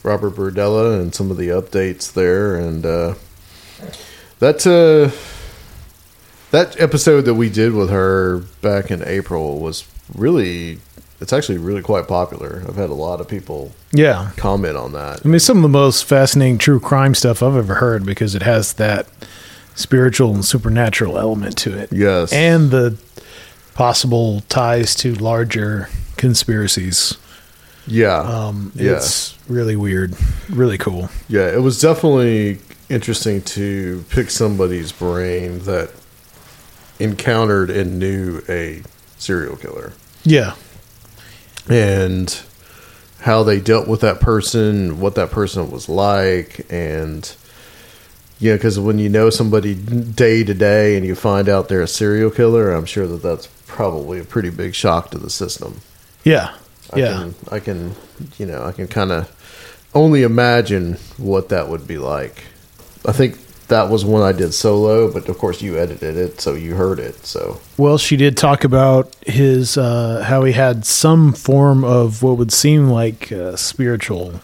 [0.02, 3.14] Robert Berdella and some of the updates there, and uh,
[4.38, 5.10] that uh,
[6.50, 10.78] that episode that we did with her back in April was really.
[11.22, 12.62] It's actually really quite popular.
[12.66, 14.30] I've had a lot of people Yeah.
[14.38, 15.20] comment on that.
[15.22, 18.40] I mean, some of the most fascinating true crime stuff I've ever heard because it
[18.40, 19.06] has that
[19.74, 21.90] spiritual and supernatural element to it.
[21.92, 22.32] Yes.
[22.32, 22.96] And the
[23.74, 27.16] possible ties to larger conspiracies.
[27.86, 28.92] Yeah, Um, Yeah.
[28.92, 30.14] It's really weird,
[30.48, 31.08] really cool.
[31.28, 32.58] Yeah, it was definitely
[32.88, 35.90] interesting to pick somebody's brain that
[36.98, 38.82] encountered and knew a
[39.18, 39.92] serial killer
[40.24, 40.52] Yeah.
[41.68, 42.36] and
[43.20, 47.30] how they dealt with that person, what that person was like, and
[48.40, 51.86] yeah, because when you know somebody day to day and you find out they're a
[51.86, 55.80] serial killer, I'm sure that that's probably a pretty big shock to the system.
[56.24, 56.54] Yeah.
[56.90, 57.12] I yeah.
[57.12, 57.94] can, I can,
[58.38, 62.44] you know, I can kind of only imagine what that would be like.
[63.06, 63.38] I think
[63.68, 66.98] that was one I did solo, but of course you edited it, so you heard
[66.98, 67.26] it.
[67.26, 72.38] So Well, she did talk about his uh, how he had some form of what
[72.38, 74.40] would seem like uh, spiritual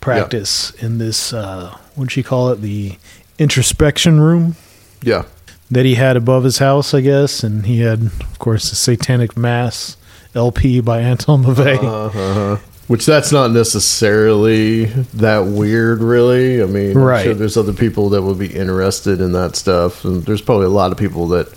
[0.00, 1.32] practice in this.
[1.32, 2.60] Uh, what'd she call it?
[2.60, 2.96] The
[3.38, 4.56] introspection room
[5.02, 5.24] yeah,
[5.70, 9.36] that he had above his house, I guess, and he had, of course, the Satanic
[9.36, 9.96] Mass
[10.34, 11.78] LP by Anton LaVey.
[11.82, 12.56] Uh-huh.
[12.86, 16.62] which that's not necessarily that weird, really.
[16.62, 17.24] I mean, I'm Right.
[17.24, 20.70] sure there's other people that would be interested in that stuff, and there's probably a
[20.70, 21.48] lot of people that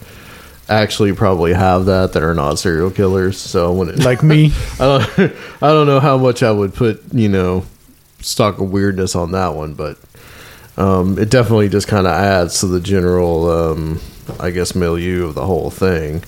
[0.70, 3.38] actually probably have that that are not serial killers.
[3.38, 4.52] So when it, like me.
[4.80, 4.86] I
[5.18, 5.20] don't,
[5.62, 7.66] I don't know how much I would put, you know,
[8.22, 9.98] stock of weirdness on that one, but
[10.78, 14.00] um, it definitely just kind of adds to the general, um,
[14.40, 16.24] I guess, milieu of the whole thing.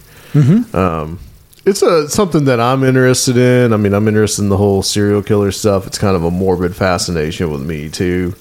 [0.75, 1.19] Um,
[1.65, 3.73] it's a something that I'm interested in.
[3.73, 5.85] I mean, I'm interested in the whole serial killer stuff.
[5.85, 8.33] It's kind of a morbid fascination with me too.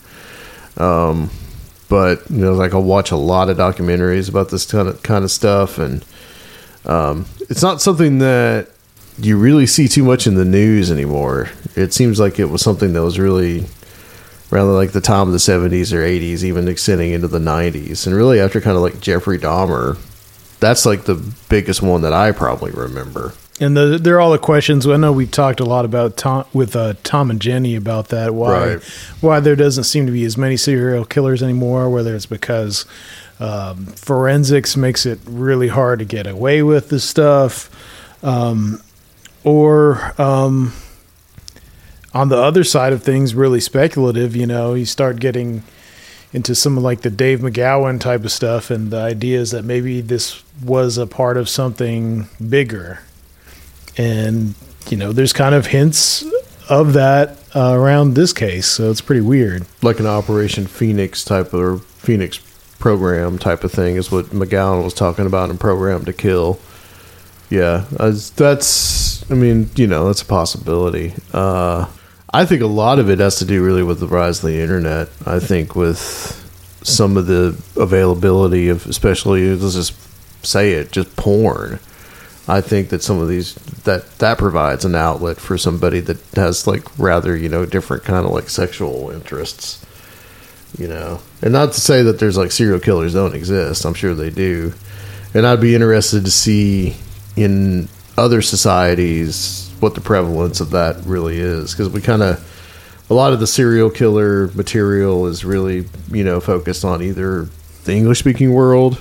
[0.77, 1.31] Um,
[1.89, 5.25] but you know, like I'll watch a lot of documentaries about this kind of kind
[5.25, 6.05] of stuff, and
[6.87, 8.69] um, it's not something that
[9.19, 11.51] you really see too much in the news anymore.
[11.75, 13.67] It seems like it was something that was really
[14.53, 18.07] around like the time of the 70s or 80s, even extending into the 90s.
[18.07, 19.99] And really, after kind of like Jeffrey Dahmer,
[20.61, 21.15] that's like the
[21.49, 23.35] biggest one that I probably remember.
[23.61, 24.87] And the, they're all the questions.
[24.87, 28.33] I know we've talked a lot about Tom with uh, Tom and Jenny about that.
[28.33, 28.83] Why Right.
[29.21, 31.91] why there doesn't seem to be as many serial killers anymore?
[31.91, 32.87] Whether it's because
[33.41, 37.69] um, forensics makes it really hard to get away with this stuff,
[38.23, 38.81] um,
[39.43, 40.73] or um,
[42.15, 44.35] on the other side of things, really speculative.
[44.35, 45.63] You know, you start getting
[46.33, 49.65] into some of like the Dave McGowan type of stuff, and the idea is that
[49.65, 53.01] maybe this was a part of something bigger
[53.99, 54.55] and
[54.89, 56.25] you know there's kind of hints
[56.69, 61.53] of that uh, around this case so it's pretty weird Like an Operation Phoenix type
[61.53, 62.39] or Phoenix
[62.79, 66.61] program type of thing is what McGowan was talking about in Programmed to Kill.
[67.51, 69.29] Yeah, that's.
[69.31, 71.15] I mean, you know, that's a possibility.
[71.33, 71.87] Uh,
[72.33, 74.61] I think a lot of it has to do really with the rise of the
[74.61, 75.09] internet.
[75.25, 76.35] I think with
[76.83, 79.95] some of the availability of, especially let's just
[80.45, 81.81] say it, just porn.
[82.47, 83.55] I think that some of these
[83.85, 88.25] that that provides an outlet for somebody that has like rather you know different kind
[88.25, 89.85] of like sexual interests
[90.79, 94.15] you know and not to say that there's like serial killers don't exist i'm sure
[94.15, 94.73] they do
[95.33, 96.95] and i'd be interested to see
[97.37, 102.45] in other societies what the prevalence of that really is because we kind of
[103.11, 107.49] a lot of the serial killer material is really you know focused on either
[107.85, 108.97] the english speaking world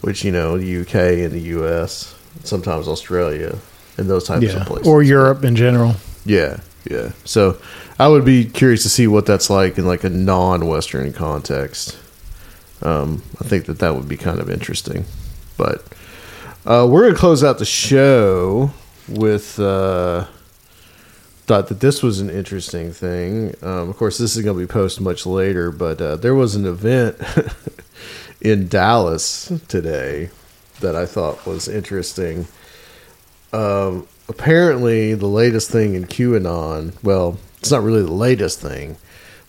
[0.00, 3.56] which you know the uk and the us sometimes australia
[3.98, 5.94] and those types of places or europe in general
[6.24, 7.12] yeah, yeah.
[7.24, 7.60] So
[7.98, 11.98] I would be curious to see what that's like in like a non-Western context.
[12.82, 15.04] Um, I think that that would be kind of interesting.
[15.56, 15.84] But
[16.64, 18.70] uh, we're gonna close out the show
[19.10, 19.58] with.
[19.58, 20.26] Uh,
[21.50, 23.52] thought that this was an interesting thing.
[23.60, 26.54] Um, of course, this is going to be posted much later, but uh, there was
[26.54, 27.16] an event
[28.40, 30.30] in Dallas today
[30.78, 32.46] that I thought was interesting.
[33.52, 38.96] Um, apparently, the latest thing in QAnon, well, it's not really the latest thing,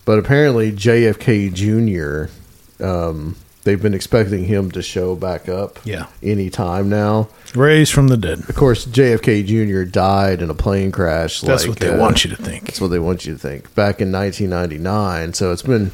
[0.04, 6.06] but apparently JFK Jr., um, they've been expecting him to show back up Yeah.
[6.22, 7.28] any time now.
[7.54, 9.84] raised from the dead Of course, JFK Jr.
[9.90, 11.40] died in a plane crash.
[11.40, 13.38] that's like, what they uh, want you to think That's what they want you to
[13.38, 13.74] think.
[13.74, 15.92] Back in 1999, so it's been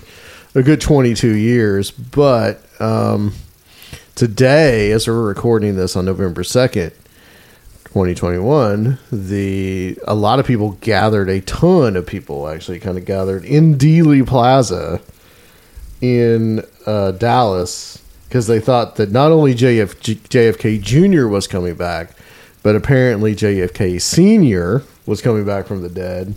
[0.54, 1.90] a good 22 years.
[1.90, 3.34] But um,
[4.14, 6.92] today, as we're recording this on November 2nd,
[7.84, 11.28] 2021, the a lot of people gathered.
[11.28, 15.00] A ton of people actually kind of gathered in Dealey Plaza
[16.00, 19.94] in uh, Dallas because they thought that not only JF,
[20.28, 21.26] JFK Jr.
[21.26, 22.10] was coming back,
[22.62, 24.82] but apparently JFK Sr.
[25.06, 26.34] was coming back from the dead,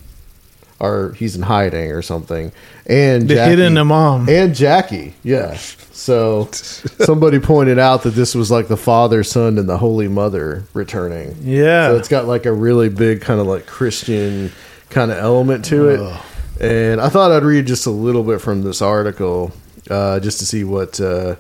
[0.80, 2.52] or he's in hiding or something.
[2.88, 5.56] And the Jackie- hidden imam and Jackie, yeah.
[5.58, 10.64] So somebody pointed out that this was like the Father, Son, and the Holy Mother
[10.74, 11.36] returning.
[11.42, 14.52] yeah So it's got like a really big kind of like Christian
[14.90, 16.22] kind of element to it.
[16.62, 19.52] And I thought I'd read just a little bit from this article
[19.90, 21.36] uh, just to see what uh,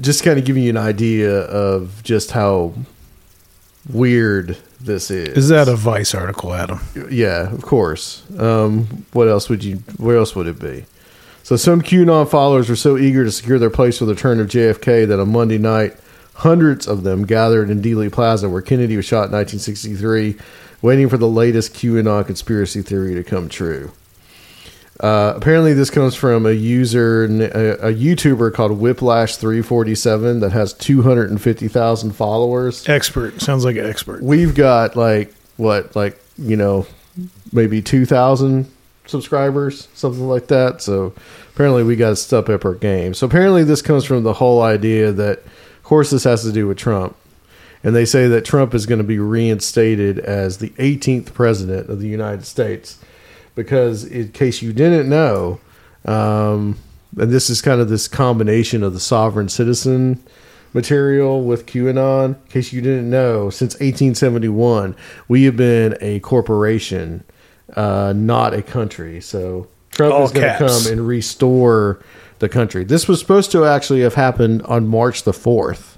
[0.00, 2.74] just kind of giving you an idea of just how
[3.90, 5.36] weird this is.
[5.36, 6.78] Is that a Vice article, Adam?
[7.10, 8.22] Yeah, of course.
[8.38, 9.76] Um, what else would you?
[9.96, 10.84] Where else would it be?
[11.42, 14.46] So some QAnon followers were so eager to secure their place for the return of
[14.46, 15.96] JFK that on Monday night,
[16.34, 20.36] hundreds of them gathered in Dealey Plaza, where Kennedy was shot in 1963,
[20.82, 23.90] waiting for the latest QAnon conspiracy theory to come true.
[25.00, 32.12] Uh, apparently, this comes from a user, a, a YouTuber called Whiplash347 that has 250,000
[32.12, 32.88] followers.
[32.88, 34.22] Expert sounds like an expert.
[34.22, 36.86] We've got like what, like you know,
[37.52, 38.70] maybe 2,000
[39.06, 40.80] subscribers, something like that.
[40.80, 41.12] So
[41.52, 43.14] apparently, we got to step up our game.
[43.14, 46.68] So apparently, this comes from the whole idea that, of course, this has to do
[46.68, 47.16] with Trump.
[47.82, 51.98] And they say that Trump is going to be reinstated as the 18th president of
[51.98, 52.98] the United States
[53.54, 55.60] because in case you didn't know,
[56.04, 56.76] um,
[57.18, 60.22] and this is kind of this combination of the sovereign citizen
[60.72, 62.26] material with QAnon.
[62.34, 64.96] In case you didn't know, since 1871,
[65.28, 67.22] we have been a corporation,
[67.76, 69.20] uh, not a country.
[69.20, 72.00] So Trump All is going to come and restore
[72.40, 72.82] the country.
[72.84, 75.96] This was supposed to actually have happened on March the 4th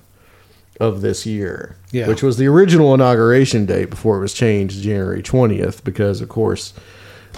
[0.79, 2.07] of this year, Yeah.
[2.07, 6.29] which was the original inauguration date before it was changed to January 20th because, of
[6.29, 6.75] course,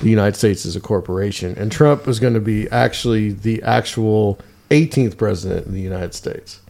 [0.01, 1.57] the United States is a corporation.
[1.59, 4.39] And Trump was going to be actually the actual
[4.70, 6.61] 18th president of the United States.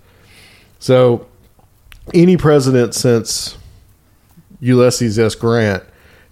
[0.79, 1.27] So,
[2.15, 3.59] any president since
[4.61, 5.35] Ulysses S.
[5.35, 5.83] Grant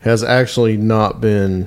[0.01, 1.67] has actually not been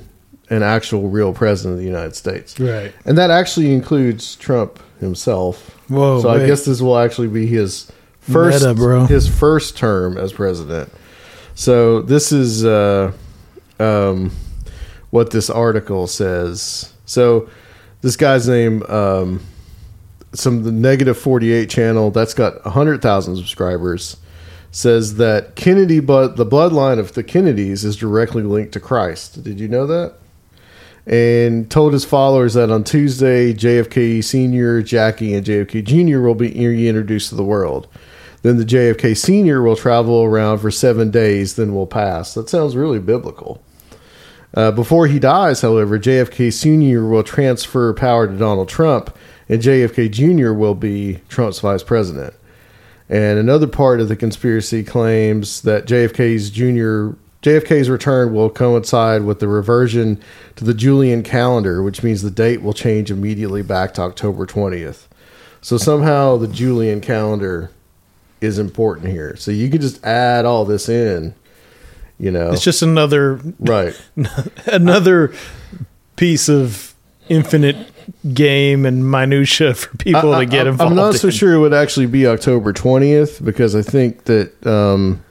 [0.49, 2.59] an actual real president of the United States.
[2.59, 2.93] Right.
[3.05, 5.77] And that actually includes Trump himself.
[5.89, 10.33] Whoa, So I guess this will actually be his first Meta, his first term as
[10.33, 10.91] president.
[11.55, 13.11] So this is uh,
[13.79, 14.31] um,
[15.11, 16.93] what this article says.
[17.05, 17.49] So
[18.01, 19.41] this guy's name, um,
[20.33, 24.17] some the negative forty eight channel that's got hundred thousand subscribers,
[24.71, 29.43] says that Kennedy, but the bloodline of the Kennedys is directly linked to Christ.
[29.43, 30.15] Did you know that?
[31.09, 36.19] and told his followers that on Tuesday, JFK Sr., Jackie, and JFK Jr.
[36.19, 37.87] will be reintroduced to the world.
[38.43, 39.63] Then the JFK Sr.
[39.63, 42.35] will travel around for seven days, then will pass.
[42.35, 43.61] That sounds really biblical.
[44.53, 47.05] Uh, before he dies, however, JFK Sr.
[47.05, 49.15] will transfer power to Donald Trump,
[49.47, 50.53] and JFK Jr.
[50.53, 52.33] will be Trump's vice president.
[53.09, 57.17] And another part of the conspiracy claims that JFK's Jr.
[57.41, 60.21] JFK's return will coincide with the reversion
[60.57, 65.07] to the Julian calendar, which means the date will change immediately back to October 20th.
[65.61, 67.71] So somehow the Julian calendar
[68.41, 69.35] is important here.
[69.37, 71.33] So you could just add all this in,
[72.19, 72.51] you know.
[72.51, 73.99] It's just another right.
[74.65, 75.33] another
[76.15, 76.93] piece of
[77.29, 77.77] infinite
[78.33, 80.91] game and minutia for people I- to get involved.
[80.91, 81.33] I'm not so in.
[81.33, 85.23] sure it would actually be October 20th because I think that um,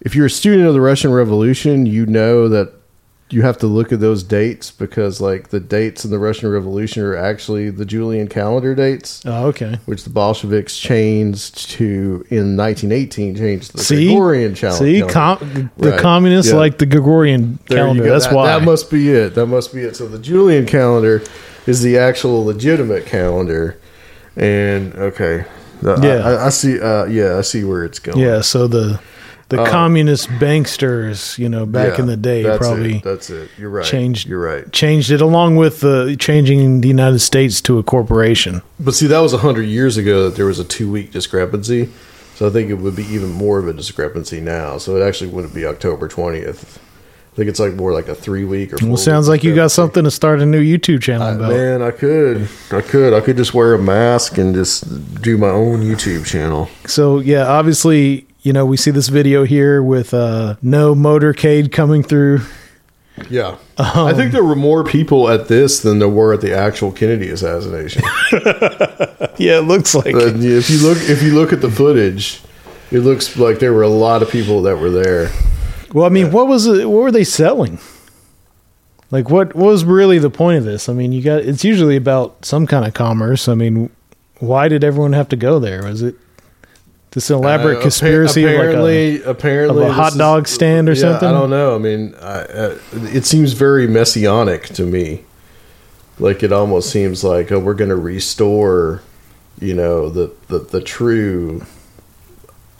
[0.00, 2.72] if you're a student of the Russian Revolution, you know that
[3.28, 7.02] you have to look at those dates because, like, the dates in the Russian Revolution
[7.02, 9.80] are actually the Julian calendar dates, Oh, okay.
[9.86, 15.12] which the Bolsheviks changed to in 1918, changed the See, Gregorian cal- see, calendar.
[15.12, 16.00] com- the Right.
[16.00, 16.58] communists Yeah.
[16.58, 18.04] like the Gregorian There calendar.
[18.08, 18.46] That's that, why.
[18.46, 19.34] That must be it.
[19.34, 19.96] That must be it.
[19.96, 21.20] So the Julian calendar
[21.66, 23.76] is the actual legitimate calendar,
[24.36, 25.44] and okay,
[25.82, 25.94] Yeah.
[26.24, 26.80] I, I, I see.
[26.80, 28.18] Uh, yeah, I see where it's going.
[28.18, 28.40] yeah.
[28.40, 29.00] So the
[29.48, 33.02] the Um, communist banksters, you know, back Yeah, in the day, that's probably it.
[33.04, 33.48] That's it.
[33.58, 33.84] You're right.
[33.84, 34.70] changed- You're right.
[34.72, 38.62] changed it along with the changing the United States to a corporation.
[38.80, 41.88] But see, that was a hundred years ago that there was a two week discrepancy.
[42.34, 44.76] So I think it would be even more of a discrepancy now.
[44.78, 46.78] So it actually wouldn't be October twentieth.
[47.32, 48.78] I think it's like more like a three week or.
[48.82, 51.50] Well, sounds like you got something to start a new YouTube channel I- about.
[51.50, 55.50] man, I could, I could, I could just wear a mask and just do my
[55.50, 56.68] own YouTube channel.
[56.86, 62.04] So yeah, obviously, you know, we see this video here with uh no motorcade coming
[62.04, 62.42] through.
[63.28, 66.92] Yeah, I think there were more people at this than there were at the actual
[66.92, 68.02] Kennedy assassination.
[69.38, 72.40] Yeah, it looks like But if you look, if you look at the footage,
[72.90, 75.30] it looks like there were a lot of people that were there.
[75.92, 76.88] Well, I mean, what was it?
[76.88, 77.78] What were they selling?
[79.10, 80.88] Like, what, what was really the point of this?
[80.88, 83.46] I mean, you got it's usually about some kind of commerce.
[83.46, 83.90] I mean,
[84.38, 85.82] why did everyone have to go there?
[85.82, 86.16] Was it
[87.16, 90.46] this elaborate Uh, conspiracy appa- of like a, apparently, apparently, of a hot is- dog
[90.46, 91.28] stand or yeah, something?
[91.28, 91.74] I don't know.
[91.74, 95.24] I mean, I, uh, it seems very messianic to me.
[96.18, 99.00] Like it almost seems like oh, we're going to restore,
[99.58, 101.62] you know, the the, the true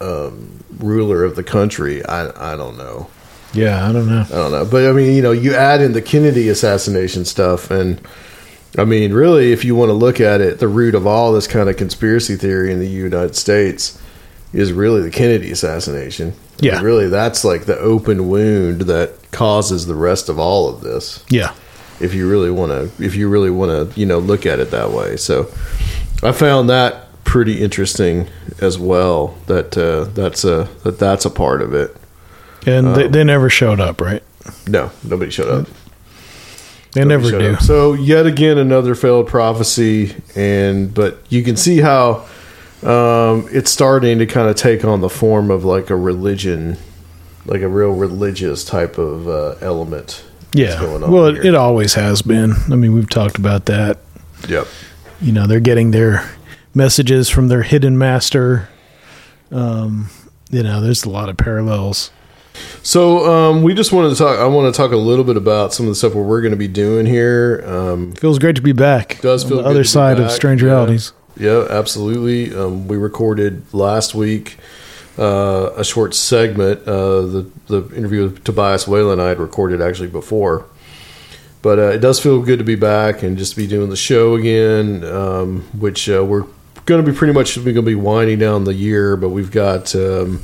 [0.00, 2.04] um, ruler of the country.
[2.04, 3.08] I I don't know.
[3.54, 4.24] yeah, I don't know.
[4.28, 4.64] I don't know.
[4.64, 8.00] But I mean, you know, you add in the Kennedy assassination stuff, and
[8.78, 11.46] I mean, really, if you want to look at it, the root of all this
[11.46, 13.98] kind of conspiracy theory in the United States
[14.52, 16.32] is really the Kennedy assassination.
[16.62, 16.74] I Yeah.
[16.76, 21.22] mean, really, that's like the open wound that causes the rest of all of this.
[21.28, 21.52] Yeah.
[22.00, 24.70] If you really want to, if you really want to, you know, look at it
[24.70, 25.16] that way.
[25.16, 25.48] So,
[26.22, 28.28] I found that pretty interesting
[28.60, 29.34] as well.
[29.46, 31.96] That uh, that's a that that's a part of it.
[32.66, 34.22] And they, they never showed up, right?
[34.66, 35.68] No, nobody showed up.
[36.92, 37.54] They Nobody never showed do.
[37.54, 37.62] up.
[37.62, 42.24] So yet again another failed prophecy, and but you can see how
[42.86, 46.76] um, it's starting to kind of take on the form of like a religion,
[47.44, 50.24] like a real religious type of uh, element.
[50.54, 50.80] Yeah.
[50.80, 52.54] going on Well, it, it always has been.
[52.70, 53.98] I mean, we've talked about that.
[54.48, 54.68] Yep.
[55.20, 56.30] You know, they're getting their
[56.74, 58.68] messages from their hidden master.
[59.50, 60.08] Um,
[60.50, 62.10] you know, there's a lot of parallels.
[62.82, 64.38] So um, we just wanted to talk.
[64.38, 66.52] I want to talk a little bit about some of the stuff what we're going
[66.52, 67.62] to be doing here.
[67.66, 69.20] Um, Feels great to be back.
[69.20, 70.68] Does feel the other side of Strange yeah.
[70.68, 71.12] Realities.
[71.36, 72.54] Yeah, absolutely.
[72.54, 74.56] Um, we recorded last week
[75.18, 76.86] uh, a short segment.
[76.86, 80.64] Uh, the the interview with Tobias Wayland I had recorded actually before,
[81.62, 84.34] but uh, it does feel good to be back and just be doing the show
[84.34, 85.04] again.
[85.04, 86.46] Um, which uh, we're
[86.86, 89.50] going to be pretty much we're going to be winding down the year, but we've
[89.50, 89.94] got.
[89.94, 90.42] Um,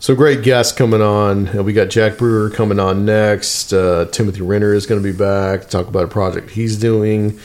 [0.00, 1.56] some great guests coming on.
[1.56, 3.72] Uh, we got Jack Brewer coming on next.
[3.72, 7.40] Uh, Timothy Renner is going to be back to talk about a project he's doing.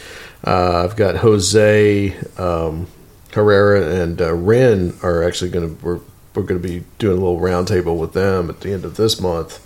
[0.45, 2.87] Uh, I've got Jose um,
[3.33, 5.99] Herrera and uh, Ren are actually going to we're
[6.35, 9.19] we're going to be doing a little roundtable with them at the end of this
[9.19, 9.59] month,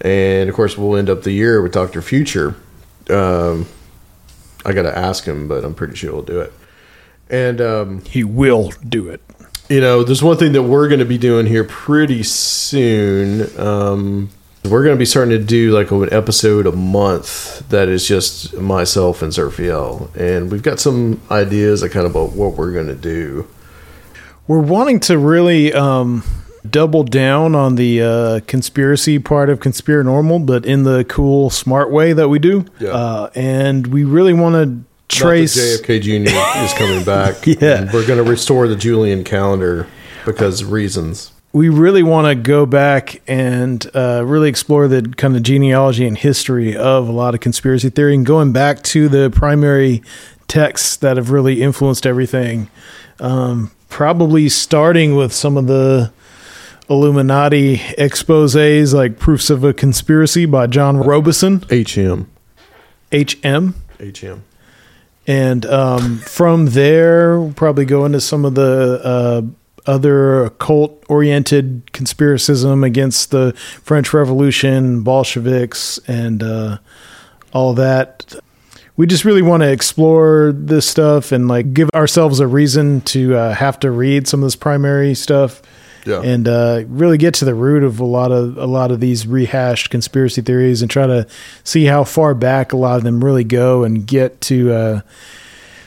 [0.00, 2.56] and of course we'll end up the year with Doctor Future.
[3.08, 3.66] Um,
[4.64, 6.52] I got to ask him, but I'm pretty sure he'll do it.
[7.30, 9.20] And um, He will do it.
[9.68, 13.48] you know, there's one thing that we're going to be doing here pretty soon.
[13.58, 14.30] Um,
[14.66, 18.54] we're going to be starting to do like an episode a month that is just
[18.54, 22.88] myself and Zerfiel, and we've got some ideas, like kind of about what we're going
[22.88, 23.48] to do.
[24.48, 26.22] We're wanting to really um,
[26.68, 32.12] double down on the uh, conspiracy part of Conspiranormal, but in the cool, smart way
[32.12, 32.64] that we do.
[32.78, 32.90] Yeah.
[32.90, 35.56] Uh, and we really want to trace.
[35.56, 36.64] JFK Jr.
[36.64, 37.46] is coming back.
[37.46, 37.82] Yeah.
[37.82, 39.86] and we're going to restore the Julian calendar
[40.24, 41.32] because reasons.
[41.56, 46.18] We really want to go back and uh, really explore the kind of genealogy and
[46.18, 50.02] history of a lot of conspiracy theory and going back to the primary
[50.48, 52.68] texts that have really influenced everything.
[53.20, 56.12] Um, probably starting with some of the
[56.90, 62.28] Illuminati exposes like Proofs of a Conspiracy by John Robison, HM,
[63.10, 63.74] HM.
[63.98, 64.44] HM.
[65.26, 69.42] And um, from there, we'll probably go into some of the uh,
[69.86, 73.52] other occult oriented conspiracism against the
[73.82, 76.78] French Revolution, Bolsheviks, and uh,
[77.52, 78.34] all that.
[78.96, 83.36] We just really want to explore this stuff and like give ourselves a reason to
[83.36, 85.60] uh, have to read some of this primary stuff
[86.06, 86.22] Yeah.
[86.22, 89.26] and uh, really get to the root of a lot of a lot of these
[89.26, 91.26] rehashed conspiracy theories and try to
[91.62, 95.00] see how far back a lot of them really go and get to uh,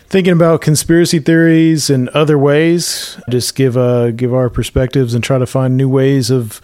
[0.09, 3.19] thinking about conspiracy theories and other ways.
[3.29, 6.61] Just give uh, give our perspectives and try to find new ways of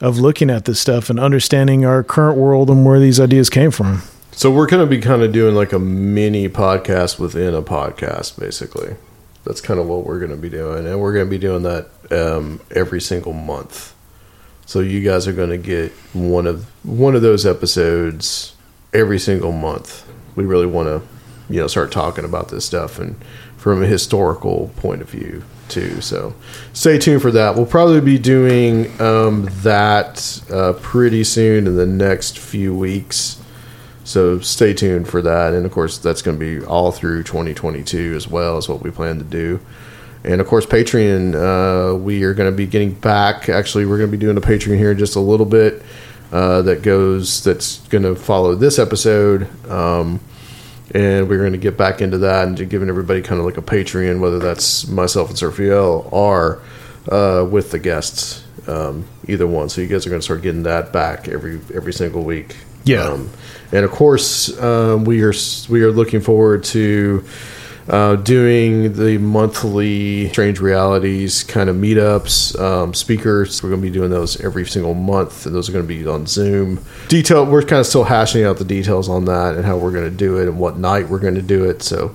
[0.00, 3.70] of looking at this stuff and understanding our current world and where these ideas came
[3.70, 4.02] from.
[4.32, 8.38] So we're going to be kind of doing like a mini podcast within a podcast,
[8.38, 8.96] basically.
[9.44, 11.62] That's kind of what we're going to be doing, and we're going to be doing
[11.62, 13.94] that um, every single month.
[14.66, 18.54] So you guys are going to get one of one of those episodes
[18.92, 20.06] every single month.
[20.36, 21.02] We really want to,
[21.50, 23.16] you know, start talking about this stuff and
[23.56, 26.00] from a historical point of view too.
[26.00, 26.34] So
[26.72, 27.54] stay tuned for that.
[27.54, 33.40] We'll probably be doing um, that uh, pretty soon in the next few weeks.
[34.04, 35.52] So stay tuned for that.
[35.52, 38.90] And of course, that's going to be all through 2022 as well, is what we
[38.90, 39.60] plan to do.
[40.24, 43.48] And of course, Patreon, uh, we are going to be getting back.
[43.48, 45.82] Actually, we're going to be doing a Patreon here in just a little bit
[46.32, 49.48] uh, that goes, that's going to follow this episode.
[49.70, 50.20] Um,
[50.92, 53.62] and we're going to get back into that and giving everybody kind of like a
[53.62, 56.62] Patreon, whether that's myself and Serfiel or
[57.10, 59.68] uh, with the guests, um, either one.
[59.68, 62.56] So you guys are going to start getting that back every every single week.
[62.84, 63.04] Yeah.
[63.04, 63.30] Um,
[63.72, 65.34] and of course, um, we are
[65.68, 67.24] we are looking forward to
[67.90, 73.62] uh, doing the monthly Strange Realities kind of meetups, um, speakers.
[73.62, 76.06] We're going to be doing those every single month, and those are going to be
[76.06, 76.84] on Zoom.
[77.08, 77.44] Detail.
[77.44, 80.16] We're kind of still hashing out the details on that and how we're going to
[80.16, 81.82] do it and what night we're going to do it.
[81.82, 82.14] So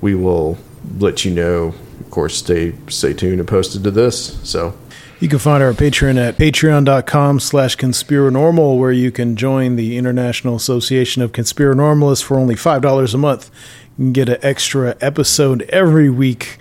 [0.00, 0.58] we will
[0.98, 1.72] let you know.
[2.00, 4.40] Of course, stay stay tuned and posted to this.
[4.42, 4.74] So
[5.20, 10.56] You can find our Patreon at patreon.com slash conspiranormal, where you can join the International
[10.56, 13.50] Association of Conspiranormalists for only $5 a month.
[13.98, 16.56] You can get an extra episode every week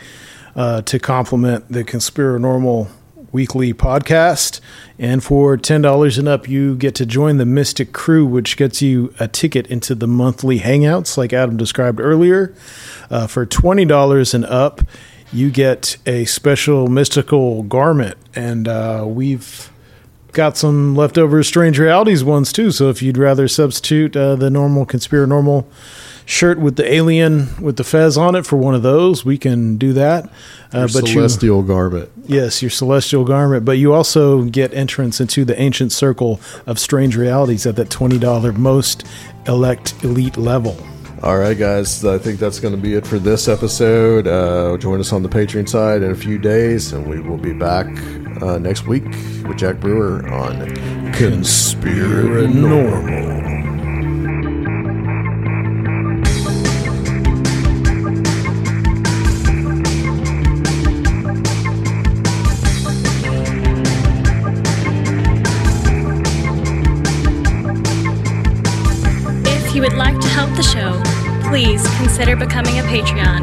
[0.54, 2.90] uh, to complement the Conspiranormal
[3.32, 4.60] weekly podcast.
[5.00, 9.14] And for $10 and up, you get to join the Mystic Crew, which gets you
[9.18, 12.54] a ticket into the monthly hangouts, like Adam described earlier.
[13.10, 14.82] Uh, for $20 and up,
[15.32, 18.18] you get a special mystical garment.
[18.36, 19.72] And uh, we've
[20.34, 22.72] got some leftover Strange Realities ones too.
[22.72, 25.66] So if you'd rather substitute uh, the normal Conspiranormal
[26.26, 29.78] shirt with the alien with the fez on it for one of those, we can
[29.78, 30.26] do that.
[30.74, 32.10] Uh, but celestial you, garment.
[32.26, 33.66] Yes, your celestial garment.
[33.66, 38.18] But you also get entrance into the ancient circle of strange realities at that twenty
[38.18, 39.06] dollar most
[39.48, 40.78] elect elite level.
[41.24, 42.04] All right, guys.
[42.04, 44.26] I think that's going to be it for this episode.
[44.26, 47.54] Uh, join us on the Patreon side in a few days, and we will be
[47.54, 47.86] back
[48.42, 50.62] uh, next week with Jack Brewer on
[51.14, 53.51] Conspiranormal.
[72.22, 73.42] Consider becoming a Patreon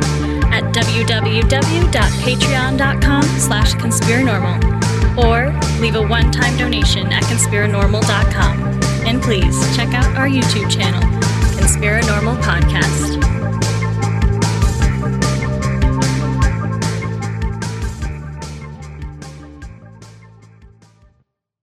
[0.52, 5.50] at www.patreon.com slash conspiranormal or
[5.80, 8.60] leave a one-time donation at conspiranormal.com.
[9.04, 11.02] And please check out our YouTube channel,
[11.58, 13.18] Conspiranormal Podcast.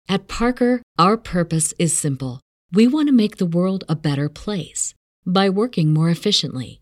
[0.07, 2.39] At Parker, our purpose is simple.
[2.71, 4.93] We want to make the world a better place
[5.25, 6.81] by working more efficiently,